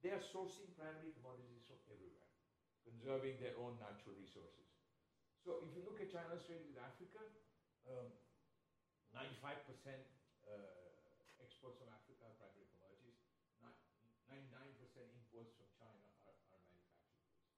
[0.00, 2.32] They are sourcing primary commodities from everywhere,
[2.86, 4.64] conserving their own natural resources.
[5.44, 7.20] So if you look at China's trade with Africa,
[7.88, 8.08] um,
[9.12, 9.36] 95%
[10.48, 10.52] uh,
[11.44, 13.20] exports from Africa are primary commodities.
[14.28, 14.44] 99%
[15.16, 17.48] imports from China are, are manufactured goods.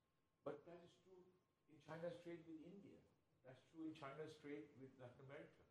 [0.47, 1.27] But that is true
[1.67, 2.99] in China's trade with India.
[3.43, 5.67] That's true in China's trade with Latin America.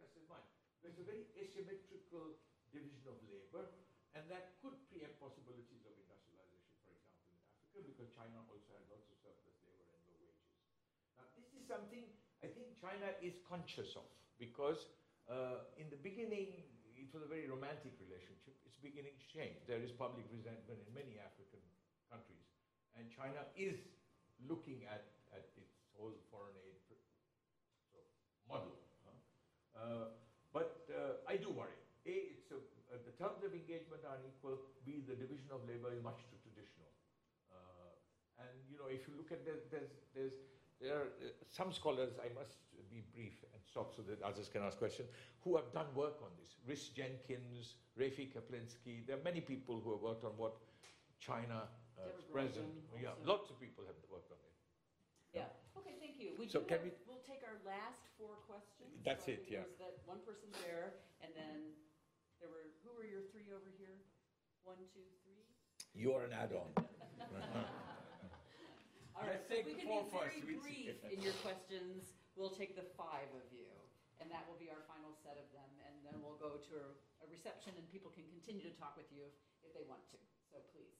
[0.00, 0.48] Just as much.
[0.80, 2.40] There's a very asymmetrical
[2.74, 3.66] division of labor,
[4.14, 8.84] and that could preempt possibilities of industrialization, for example, in Africa, because China also has
[8.90, 10.50] lots of surplus labor and low wages.
[11.14, 12.06] Now, this is something
[12.42, 14.06] I think China is conscious of,
[14.40, 14.90] because
[15.30, 16.66] uh, in the beginning,
[16.96, 18.58] it was a very romantic relationship.
[18.66, 19.62] It's beginning to change.
[19.64, 21.62] There is public resentment in many African
[22.10, 22.46] countries,
[22.98, 23.78] and China is
[24.48, 26.80] looking at, at its whole foreign aid
[28.50, 28.74] model.
[29.06, 29.14] huh?
[29.78, 30.06] Uh,
[30.50, 31.78] but uh, I do worry.
[32.04, 32.58] A, it's a,
[32.90, 34.56] uh, the terms of engagement are unequal.
[34.84, 36.88] B, the division of labor is much too traditional.
[37.52, 37.92] Uh,
[38.40, 40.36] and you know, if you look at the, there's, there's,
[40.80, 42.16] there are uh, some scholars.
[42.16, 42.56] I must
[42.88, 45.12] be brief and stop so that others can ask questions.
[45.44, 46.56] Who have done work on this?
[46.66, 49.04] Rhys Jenkins, Rafi Kaplinsky.
[49.06, 50.56] There are many people who have worked on what
[51.20, 51.68] China
[52.00, 52.72] uh, Deborah present.
[52.96, 54.56] Yeah, lots of people have worked on it.
[55.36, 56.34] Yeah, okay, thank you.
[56.40, 58.90] We So can have- we- We'll take our last four questions.
[59.04, 59.68] That's So it, yeah.
[59.78, 61.76] that one person there, and then
[62.40, 64.00] there were, who were your three over here?
[64.64, 65.44] One, two, three?
[65.92, 66.72] You are an add-on.
[69.16, 72.56] All right, so if we can four be very we'll brief in your questions, we'll
[72.56, 73.68] take the five of you.
[74.20, 76.86] And that will be our final set of them, and then we'll go to a,
[77.24, 79.32] a reception and people can continue to talk with you if,
[79.64, 80.18] if they want to.
[80.52, 80.92] So please.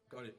[0.08, 0.36] Got it.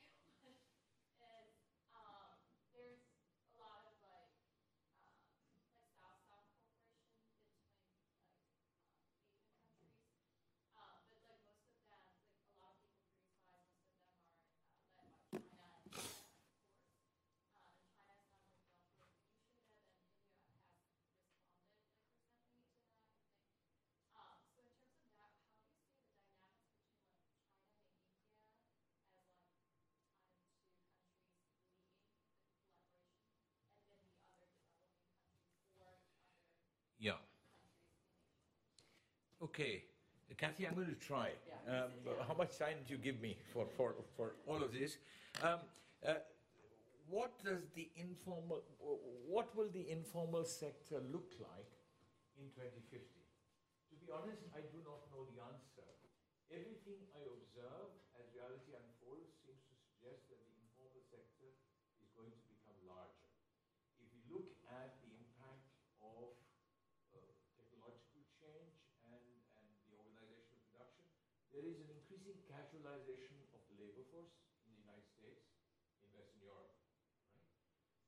[38.86, 39.84] second one Okay,
[40.38, 41.28] Kathy, I'm going to try.
[41.68, 41.84] Yeah.
[41.84, 41.90] Um,
[42.26, 44.96] How much time do you give me for, for, for all of this?
[45.42, 45.60] Um,
[46.00, 46.24] uh,
[47.08, 48.64] what does the informal,
[49.28, 51.76] what will the informal sector look like
[52.40, 53.04] in 2050?
[53.92, 55.84] To be honest, I do not know the answer.
[56.48, 61.52] Everything I observe as reality unfolds seems to suggest that the informal sector
[62.00, 63.28] is going to become larger.
[64.00, 65.68] If we look at the impact
[66.00, 66.32] of
[67.12, 67.20] uh,
[67.56, 68.76] technological change
[69.08, 69.24] and,
[69.56, 71.06] and the organization of production,
[71.52, 74.34] there is an increasing casualization of the labor force
[74.64, 75.44] in the United States,
[76.02, 76.72] in Western Europe.
[77.30, 77.50] Right?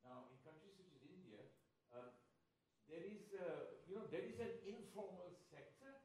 [0.06, 1.42] Now, in countries such as India,
[1.90, 2.14] uh,
[2.86, 5.98] there is, uh, you know, there is an informal sector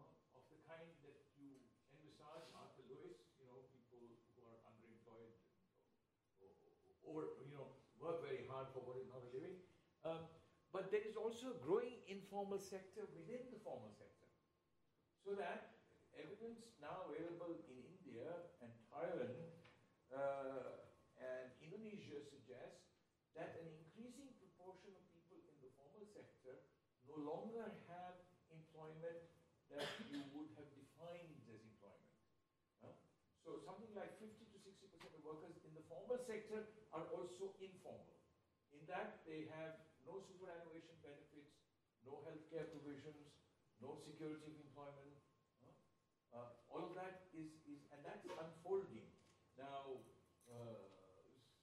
[0.00, 1.60] uh, of the kind that you
[1.92, 5.36] envisage, Arthur Lewis, you know, people who are underemployed
[7.04, 9.60] or, or you know, work very hard for what is not a living.
[10.02, 10.24] Um,
[10.72, 14.28] but there is also a growing informal sector within the formal sector.
[15.24, 15.80] So that
[16.12, 18.28] evidence now available in India
[18.60, 19.56] and Thailand
[20.12, 20.84] uh,
[21.16, 22.92] and Indonesia suggests
[23.32, 26.60] that an increasing proportion of people in the formal sector
[27.08, 28.20] no longer have
[28.52, 29.32] employment
[29.72, 32.20] that you would have defined as employment.
[33.40, 37.56] So something like 50 to 60 percent of workers in the formal sector are also
[37.64, 38.20] informal.
[38.76, 39.80] In that they have
[40.42, 41.54] no superannuation benefits,
[42.02, 43.30] no healthcare provisions,
[43.78, 45.14] no security of employment.
[45.62, 45.70] huh?
[46.34, 49.06] Uh, all of that is, is, and that's unfolding.
[49.54, 50.02] Now,
[50.50, 50.82] uh,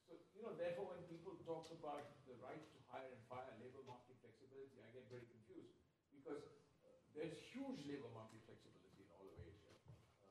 [0.07, 3.84] so, you know, therefore when people talk about the right to hire and fire, labor
[3.84, 5.76] market flexibility, I get very confused
[6.15, 6.47] because
[6.88, 9.76] uh, there's huge labor market flexibility in all of Asia.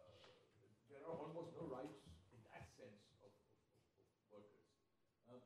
[0.01, 0.41] Uh,
[0.89, 2.01] there are almost no rights
[2.33, 4.65] in that sense of, of, of, of workers.
[5.29, 5.37] Uh,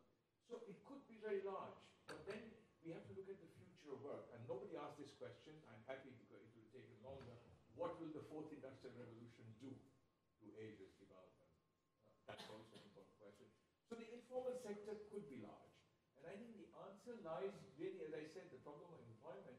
[0.46, 3.94] so it could be very large, but then we have to look at the future
[3.94, 4.26] of work.
[4.34, 5.54] And nobody asked this question.
[5.70, 7.36] I'm it will take longer.
[7.76, 11.52] What will the fourth industrial revolution do to Asia's development?
[11.52, 13.48] Uh, that's also an important question.
[13.88, 15.76] So the informal sector could be large.
[16.16, 19.58] And I think the answer lies really, as I said, the problem of employment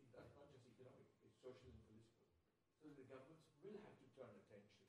[0.00, 2.24] is not just economic, it's social and political.
[2.80, 4.84] So the governments will have to turn attention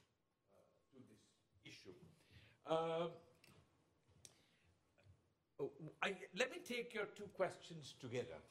[0.53, 0.63] uh,
[0.93, 1.23] to this
[1.67, 1.97] issue.
[2.69, 3.11] Um,
[5.57, 5.71] Oh,
[6.03, 8.43] I, let me take your two questions together.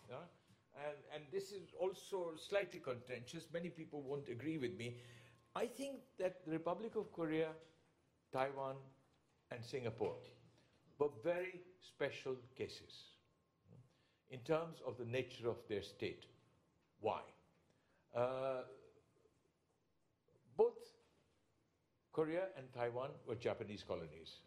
[0.77, 3.47] And, and this is also slightly contentious.
[3.53, 4.97] Many people won't agree with me.
[5.55, 7.51] I think that the Republic of Korea,
[8.33, 8.75] Taiwan,
[9.51, 10.17] and Singapore
[10.99, 13.05] were very special cases
[14.31, 16.27] in terms of the nature of their state.
[17.01, 17.21] Why?
[18.15, 18.63] Uh,
[20.57, 20.79] both
[22.13, 24.41] Korea and Taiwan were Japanese colonies.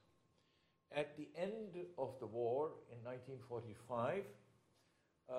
[0.96, 4.24] At the end of the war in 1945,
[5.30, 5.34] uh,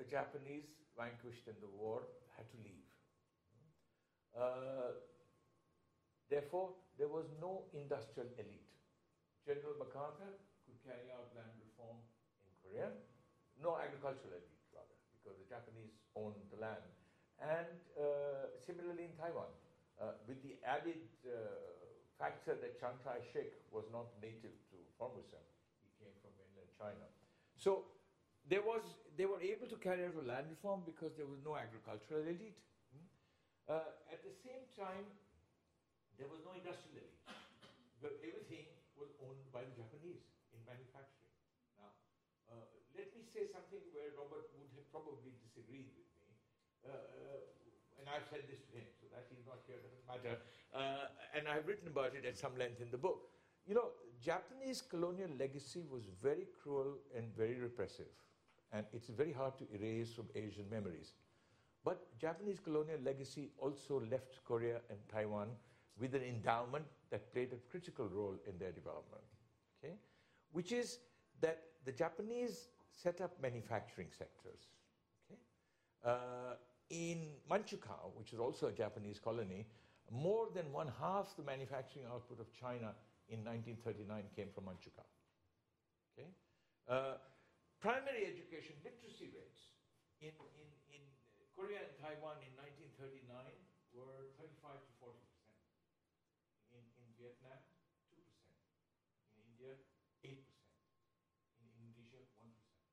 [0.00, 0.64] the Japanese,
[0.96, 2.88] vanquished in the war, had to leave.
[4.32, 4.96] Uh,
[6.32, 8.72] therefore, there was no industrial elite.
[9.44, 12.00] General MacArthur could carry out land reform
[12.40, 12.88] in Korea,
[13.60, 16.88] no agricultural elite, rather, because the Japanese owned the land.
[17.40, 19.52] And uh, similarly in Taiwan,
[20.00, 21.60] uh, with the added uh,
[22.16, 25.40] factor that Chiang Kai-shek was not native to Formosa.
[25.84, 27.08] He came from mainland China.
[27.56, 27.99] So
[28.48, 28.82] there was,
[29.16, 32.58] they were able to carry out a land reform because there was no agricultural elite.
[32.94, 33.06] Hmm?
[33.68, 35.06] Uh, at the same time,
[36.16, 37.20] there was no industrial elite.
[38.00, 38.64] But everything
[38.96, 40.24] was owned by the Japanese
[40.56, 41.32] in manufacturing.
[41.76, 41.92] Now,
[42.48, 42.64] uh,
[42.96, 46.32] let me say something where Robert would have probably disagreed with me.
[46.80, 47.44] Uh,
[48.00, 50.40] and I've said this to him, so that he's not here doesn't matter.
[50.72, 53.28] Uh, and I've written about it at some length in the book.
[53.68, 53.92] You know,
[54.24, 58.08] Japanese colonial legacy was very cruel and very repressive,
[58.72, 61.14] and it's very hard to erase from Asian memories.
[61.84, 65.48] But Japanese colonial legacy also left Korea and Taiwan
[65.98, 69.24] with an endowment that played a critical role in their development,
[69.82, 69.94] okay?
[70.52, 70.98] Which is
[71.40, 74.68] that the Japanese set up manufacturing sectors,
[75.30, 75.40] okay?
[76.04, 76.54] Uh,
[76.90, 79.66] in Manchukuo, which is also a Japanese colony,
[80.10, 82.92] more than one half the manufacturing output of China
[83.28, 85.06] in 1939 came from Manchukuo.
[86.18, 86.28] Okay?
[86.88, 87.14] Uh,
[87.80, 89.72] primary education literacy rates
[90.20, 91.02] in, in, in
[91.56, 93.24] Korea and Taiwan in 1939
[93.96, 95.56] were 35 to 40 percent.
[96.76, 97.56] In, in Vietnam,
[98.12, 98.60] 2 percent.
[99.32, 99.72] In India,
[100.20, 100.76] 8 percent.
[101.56, 102.92] In Indonesia, 1 percent.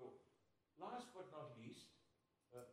[0.00, 0.16] So,
[0.80, 1.92] last but not least,
[2.56, 2.64] uh,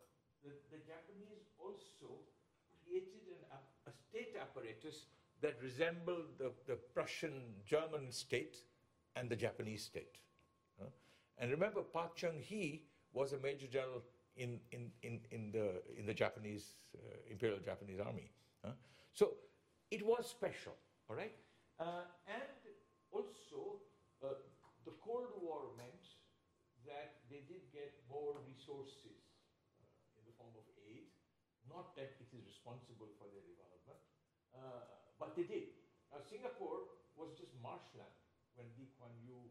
[0.48, 2.24] the, the Japanese also
[2.72, 3.44] created an,
[3.84, 5.12] a state apparatus
[5.44, 8.64] that resembled the, the Prussian German state
[9.20, 10.24] and the Japanese state.
[11.38, 14.04] And remember, Park Chung hee was a major general
[14.36, 17.00] in, in, in, in, the, in the Japanese, uh,
[17.30, 18.32] Imperial Japanese Army.
[19.14, 19.38] So
[19.94, 20.74] it was special,
[21.06, 21.38] all right?
[21.78, 22.50] Uh, and
[23.14, 23.78] also,
[24.26, 24.42] uh,
[24.90, 26.18] the Cold War meant
[26.90, 29.22] that they did get more resources
[29.78, 31.14] uh, in the form of aid.
[31.70, 34.02] Not that it is responsible for their development,
[34.58, 34.82] uh,
[35.22, 35.78] but they did.
[36.10, 38.18] Now, Singapore was just marshland
[38.58, 39.46] when Lee Kuan Yew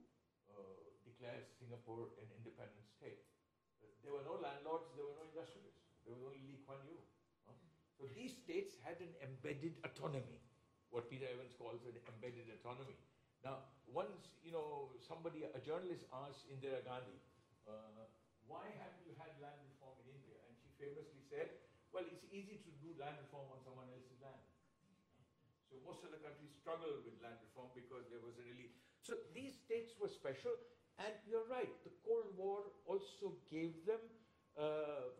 [0.50, 0.90] uh,
[1.22, 3.22] declared Singapore an independent state.
[4.02, 5.78] There were no landlords, there were no industrialists.
[6.02, 6.98] There was only Lee Kuan Yew.
[7.94, 10.42] So these states had an embedded autonomy,
[10.90, 12.98] what Peter Evans calls an embedded autonomy.
[13.46, 17.22] Now, once, you know, somebody, a journalist asked Indira Gandhi,
[17.70, 18.10] uh,
[18.50, 20.34] why haven't you had land reform in India?
[20.50, 21.54] And she famously said,
[21.94, 24.42] well, it's easy to do land reform on someone else's land.
[25.70, 28.74] So most of the countries struggled with land reform because there was a really.
[29.06, 30.58] So these states were special,
[31.04, 31.70] and you're right.
[31.84, 34.02] The Cold War also gave them
[34.58, 35.10] uh,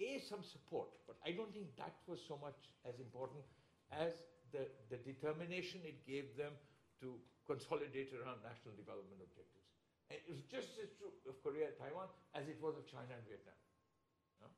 [0.00, 3.44] a some support, but I don't think that was so much as important
[3.90, 4.22] as
[4.52, 6.52] the the determination it gave them
[7.00, 9.70] to consolidate around national development objectives.
[10.10, 13.10] And it was just as true of Korea and Taiwan as it was of China
[13.10, 13.58] and Vietnam.
[14.42, 14.48] no?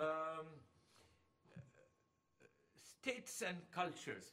[0.00, 0.46] Um,
[3.08, 4.32] states and cultures.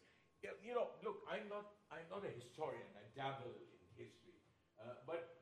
[0.62, 2.86] You know, look, I'm not, I'm not a historian.
[2.94, 4.38] I dabble in history,
[4.78, 5.35] uh, but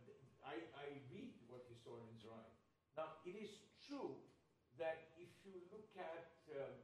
[0.53, 2.53] I, I read what historians write.
[2.93, 3.49] Now, it is
[3.81, 4.21] true
[4.77, 6.77] that if you look at um,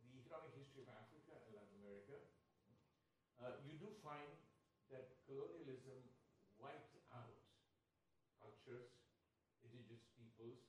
[0.00, 2.16] the economic history of Africa and Latin America,
[3.44, 4.32] uh, you do find
[4.88, 6.00] that colonialism
[6.56, 7.36] wiped out
[8.40, 8.88] cultures,
[9.60, 10.64] indigenous peoples,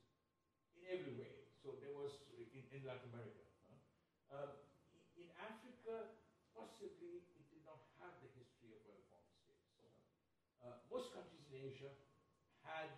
[0.76, 1.48] in every way.
[1.56, 3.40] So there was in, in Latin America.
[3.64, 3.80] huh?
[4.28, 4.52] Um,
[5.16, 6.12] in Africa,
[6.52, 9.72] possibly it did not have the history of well-formed states.
[10.60, 11.88] Uh, most countries in Asia
[12.60, 12.92] had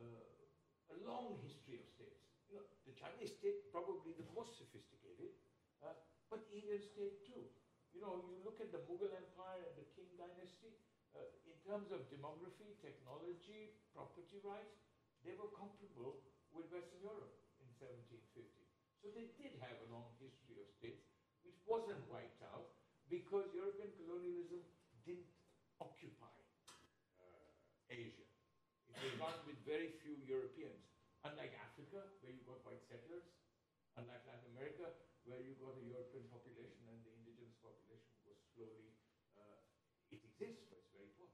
[0.00, 2.24] uh, a long history of states.
[2.48, 2.96] You
[3.28, 5.34] state probably the most sophisticated,
[5.82, 5.94] uh,
[6.30, 7.46] but Indian state too.
[7.92, 10.72] You know, you look at the Mughal Empire and the Qing dynasty.
[11.12, 14.80] Uh, in terms of demography, technology, property rights,
[15.20, 16.24] they were comparable
[16.56, 18.64] with Western Europe in 1750.
[19.04, 21.04] So they did have a long history of states,
[21.44, 22.72] which wasn't wiped out
[23.12, 24.64] because European colonialism
[25.04, 25.28] didn't
[25.82, 26.32] occupy
[27.20, 28.24] uh, Asia.
[28.88, 30.80] It was done with very few Europeans.
[31.28, 33.26] Unlike Africa, where you got white settlers,
[33.94, 34.94] unlike Latin America,
[35.26, 38.94] where you got a European population and the indigenous population was slowly,
[39.34, 39.58] uh,
[40.14, 41.26] it exists, but it's very poor,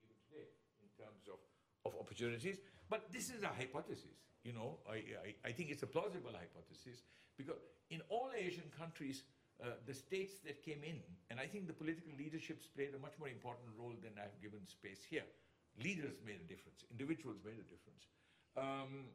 [0.00, 0.48] even today,
[0.80, 1.36] in terms of,
[1.84, 2.56] of opportunities.
[2.88, 7.04] But this is a hypothesis, you know, I, I, I think it's a plausible hypothesis
[7.36, 7.60] because
[7.92, 9.28] in all Asian countries,
[9.60, 10.96] uh, the states that came in,
[11.28, 14.64] and I think the political leaderships played a much more important role than I've given
[14.64, 15.28] space here.
[15.76, 18.08] Leaders made a difference, individuals made a difference.
[18.56, 19.12] Um,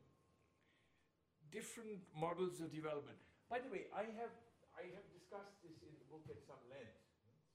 [1.52, 3.18] different models of development.
[3.50, 4.34] By the way, I have,
[4.74, 6.98] I have discussed this in the book at some length.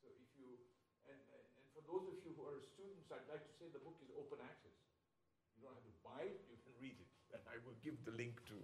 [0.01, 0.49] So if you,
[1.11, 1.45] and, and,
[1.75, 4.39] for those of you who are students, I'd like to say the book is open
[4.43, 4.75] access.
[5.59, 7.11] You don't have to buy it, you can read it.
[7.35, 8.59] And I will give the link to,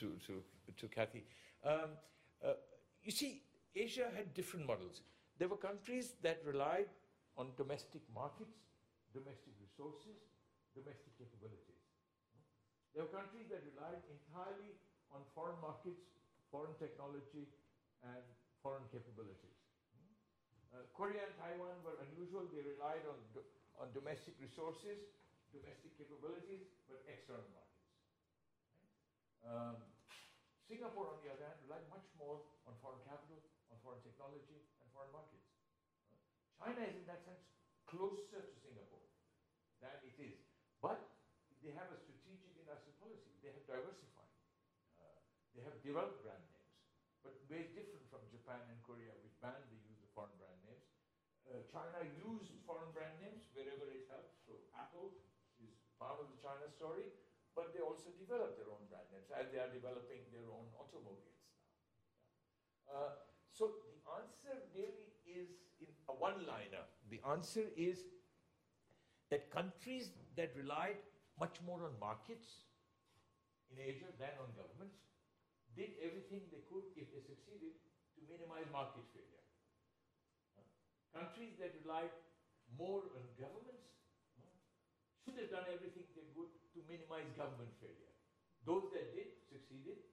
[0.00, 0.40] to, to,
[0.76, 1.24] to Kathy.
[1.64, 1.96] Um,
[2.40, 2.56] uh,
[3.02, 3.44] you see,
[3.74, 5.02] Asia had different models.
[5.38, 6.92] There were countries that relied
[7.36, 8.56] on domestic markets,
[9.12, 10.20] domestic resources,
[10.74, 11.79] domestic capabilities.
[12.94, 14.74] There were countries that relied entirely
[15.14, 16.10] on foreign markets,
[16.50, 17.46] foreign technology,
[18.02, 18.22] and
[18.62, 19.58] foreign capabilities.
[20.70, 22.46] Uh, Korea and Taiwan were unusual.
[22.50, 23.46] They relied on, do-
[23.78, 25.02] on domestic resources,
[25.50, 27.86] domestic capabilities, but external markets.
[29.42, 29.76] Um,
[30.70, 34.86] Singapore, on the other hand, relied much more on foreign capital, on foreign technology, and
[34.94, 35.42] foreign markets.
[36.06, 36.14] Uh,
[36.54, 37.42] China is, in that sense,
[37.90, 39.02] closer to Singapore
[39.82, 40.38] than it is.
[40.78, 41.02] But
[41.58, 43.34] they have a strategic industrial policy.
[43.42, 44.30] They have diversified.
[45.02, 45.18] Uh,
[45.54, 46.78] they have developed brand names,
[47.26, 50.86] but very different from Japan and Korea, which banned the use of foreign brand names.
[51.50, 54.38] Uh, China used foreign brand names wherever it helped.
[54.46, 55.18] So Apple
[55.58, 57.10] is part of the China story,
[57.58, 61.42] but they also developed their own brand names and they are developing their own automobiles
[61.42, 61.58] now.
[62.86, 63.12] Uh,
[63.50, 65.50] so the answer really is
[65.82, 66.86] in a one-liner.
[67.10, 68.06] The answer is
[69.30, 71.02] that countries that relied
[71.38, 72.70] much more on markets
[73.70, 75.09] in Asia than on governments
[75.80, 77.72] did everything they could, if they succeeded,
[78.12, 79.44] to minimize market failure.
[80.52, 80.68] Uh,
[81.16, 82.12] countries that relied
[82.76, 83.88] more on governments
[84.36, 84.44] uh,
[85.24, 88.12] should have done everything they could to minimize government failure.
[88.68, 90.04] Those that did succeeded,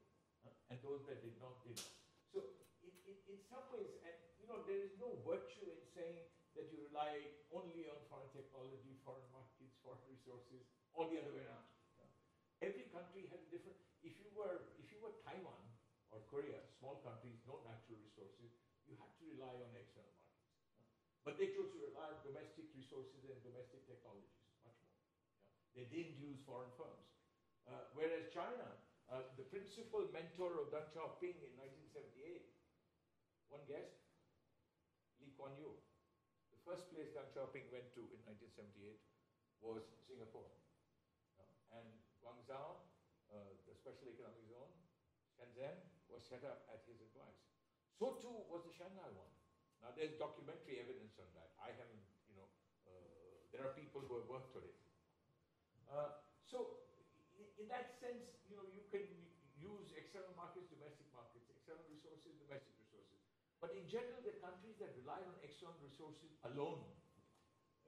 [0.47, 1.91] uh, and those that did not did not.
[2.31, 6.31] So, in, in, in some ways, and you know, there is no virtue in saying
[6.55, 10.63] that you rely only on foreign technology, foreign markets, foreign resources,
[10.95, 11.67] or the other way around.
[12.63, 13.77] Every country has a different.
[14.01, 14.76] if you were
[15.27, 15.59] Taiwan
[16.15, 18.55] or Korea, small countries, no natural resources,
[18.87, 20.55] you had to rely on external markets.
[21.27, 25.03] But they chose to rely on domestic resources and domestic technologies much more.
[25.75, 27.11] They didn't use foreign firms.
[27.67, 28.79] Uh, whereas China,
[29.11, 32.47] uh, the principal mentor of Deng Xiaoping in 1978,
[33.51, 33.91] one guess,
[35.19, 35.75] Lee Kuan Yew.
[36.55, 38.95] The first place Deng Xiaoping went to in 1978
[39.59, 40.47] was Singapore.
[41.35, 41.87] Uh, and
[42.23, 42.79] Guangzhou,
[43.27, 44.46] uh, the special economic
[45.57, 45.73] Shenzhen,
[46.13, 47.41] was set up at his advice.
[47.97, 49.33] So too was the Shanghai one.
[49.81, 51.57] Now there's documentary evidence on that.
[51.57, 52.45] I haven't, you know,
[52.85, 54.77] uh, there are people who have worked on it.
[55.89, 56.85] Uh, so
[57.57, 59.05] in, that sense, you know, you can
[59.57, 63.17] use external markets, domestic markets, external resources, domestic resources.
[63.57, 66.85] But in general, the countries that rely on external resources alone,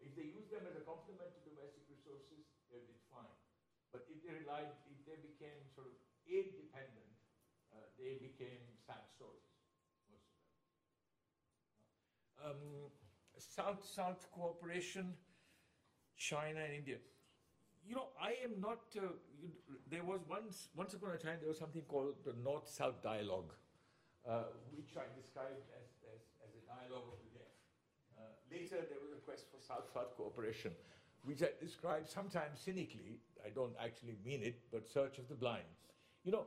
[0.01, 3.37] if they use them as a complement to domestic resources, they did fine.
[3.93, 6.98] But if they relied, if they became sort of aid dependent,
[7.99, 9.51] they became sad stories,
[10.09, 10.39] most of
[12.47, 12.55] them.
[12.55, 12.91] Um,
[13.37, 15.13] South-South cooperation,
[16.17, 16.97] China and India.
[17.87, 18.79] You know, I am not.
[18.95, 19.49] Uh, you,
[19.89, 23.53] there was once, once upon a time, there was something called the North-South Dialogue,
[24.27, 24.43] uh,
[24.75, 27.55] which I described as, as, as a dialogue of the deaf.
[28.17, 30.71] Uh, later, there was a quest for South-South cooperation,
[31.23, 33.19] which I described sometimes cynically.
[33.45, 35.63] I don't actually mean it, but search of the blind.
[36.23, 36.45] You know,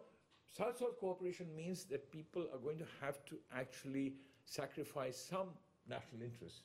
[0.52, 4.14] South-South cooperation means that people are going to have to actually
[4.44, 5.48] sacrifice some
[5.88, 6.62] national interests.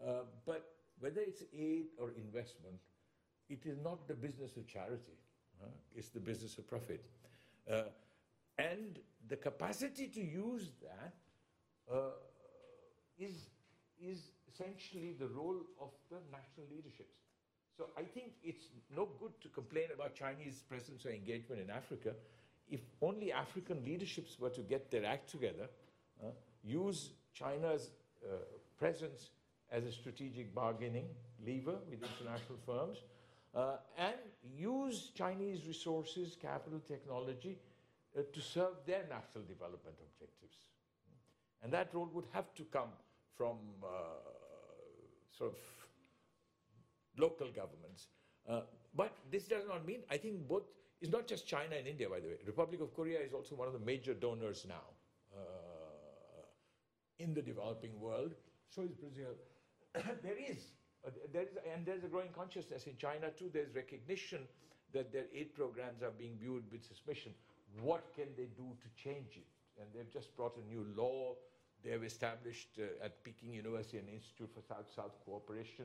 [0.00, 0.70] Uh, but
[1.00, 2.76] whether it's aid or investment,
[3.48, 5.18] it is not the business of charity,
[5.94, 7.04] it's the business of profit.
[7.70, 7.82] Uh,
[8.58, 11.14] and the capacity to use that
[11.92, 12.10] uh,
[13.18, 13.48] is,
[14.00, 17.18] is essentially the role of the national leaderships.
[17.76, 22.12] So I think it's no good to complain about Chinese presence or engagement in Africa
[22.70, 25.68] if only African leaderships were to get their act together,
[26.22, 26.28] uh,
[26.62, 27.90] use China's
[28.24, 28.36] uh,
[28.78, 29.30] presence
[29.70, 31.08] as a strategic bargaining
[31.44, 32.98] lever with international firms,
[33.54, 34.16] uh, and
[34.56, 37.58] use Chinese resources, capital, technology
[38.16, 40.56] uh, to serve their national development objectives.
[41.62, 42.90] And that role would have to come
[43.36, 43.88] from uh,
[45.36, 45.58] sort of
[47.16, 48.08] local governments.
[48.48, 48.60] Uh,
[48.94, 50.64] but this does not mean, I think both,
[51.00, 52.34] it's not just China and India, by the way.
[52.46, 54.86] Republic of Korea is also one of the major donors now
[55.36, 56.44] uh,
[57.18, 58.32] in the developing world.
[58.70, 59.34] So is Brazil.
[59.94, 60.72] there is
[61.06, 63.50] uh, there is, and there's a growing consciousness in China too.
[63.52, 64.40] There's recognition
[64.92, 67.32] that their aid programs are being viewed with suspicion.
[67.82, 69.46] What can they do to change it?
[69.78, 71.34] And they've just brought a new law.
[71.84, 75.84] They've established uh, at Peking University an Institute for South-South Cooperation.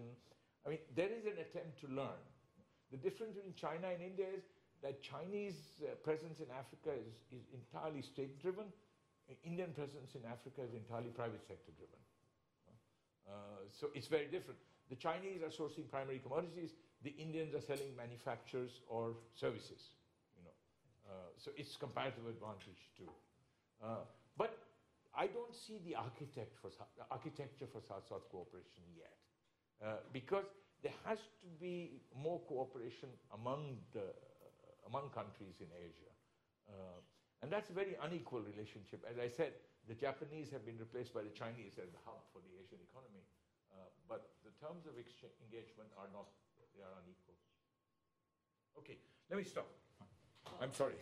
[0.66, 2.22] I mean, there is an attempt to learn.
[2.92, 4.44] The difference between China and India is
[4.82, 8.66] that Chinese uh, presence in Africa is, is entirely state-driven.
[9.46, 12.00] Indian presence in Africa is entirely private sector-driven.
[13.30, 14.58] Uh, so it's very different.
[14.90, 16.72] The Chinese are sourcing primary commodities.
[17.04, 19.94] The Indians are selling manufactures or services.
[20.36, 20.56] You know,
[21.06, 23.12] uh, so it's comparative advantage too.
[23.84, 24.02] Uh,
[24.36, 24.58] but
[25.16, 26.70] I don't see the architect for,
[27.12, 29.14] architecture for South-South cooperation yet,
[29.86, 30.46] uh, because
[30.82, 34.10] there has to be more cooperation among the
[34.90, 36.12] among countries in Asia,
[36.68, 37.00] uh,
[37.42, 39.06] and that's a very unequal relationship.
[39.06, 39.54] As I said,
[39.88, 43.24] the Japanese have been replaced by the Chinese as the hub for the Asian economy
[44.10, 46.26] but the terms of engagement are not,
[46.74, 47.38] they are unequal.
[48.82, 48.98] Okay,
[49.30, 49.70] let me stop.
[50.60, 50.98] I'm sorry.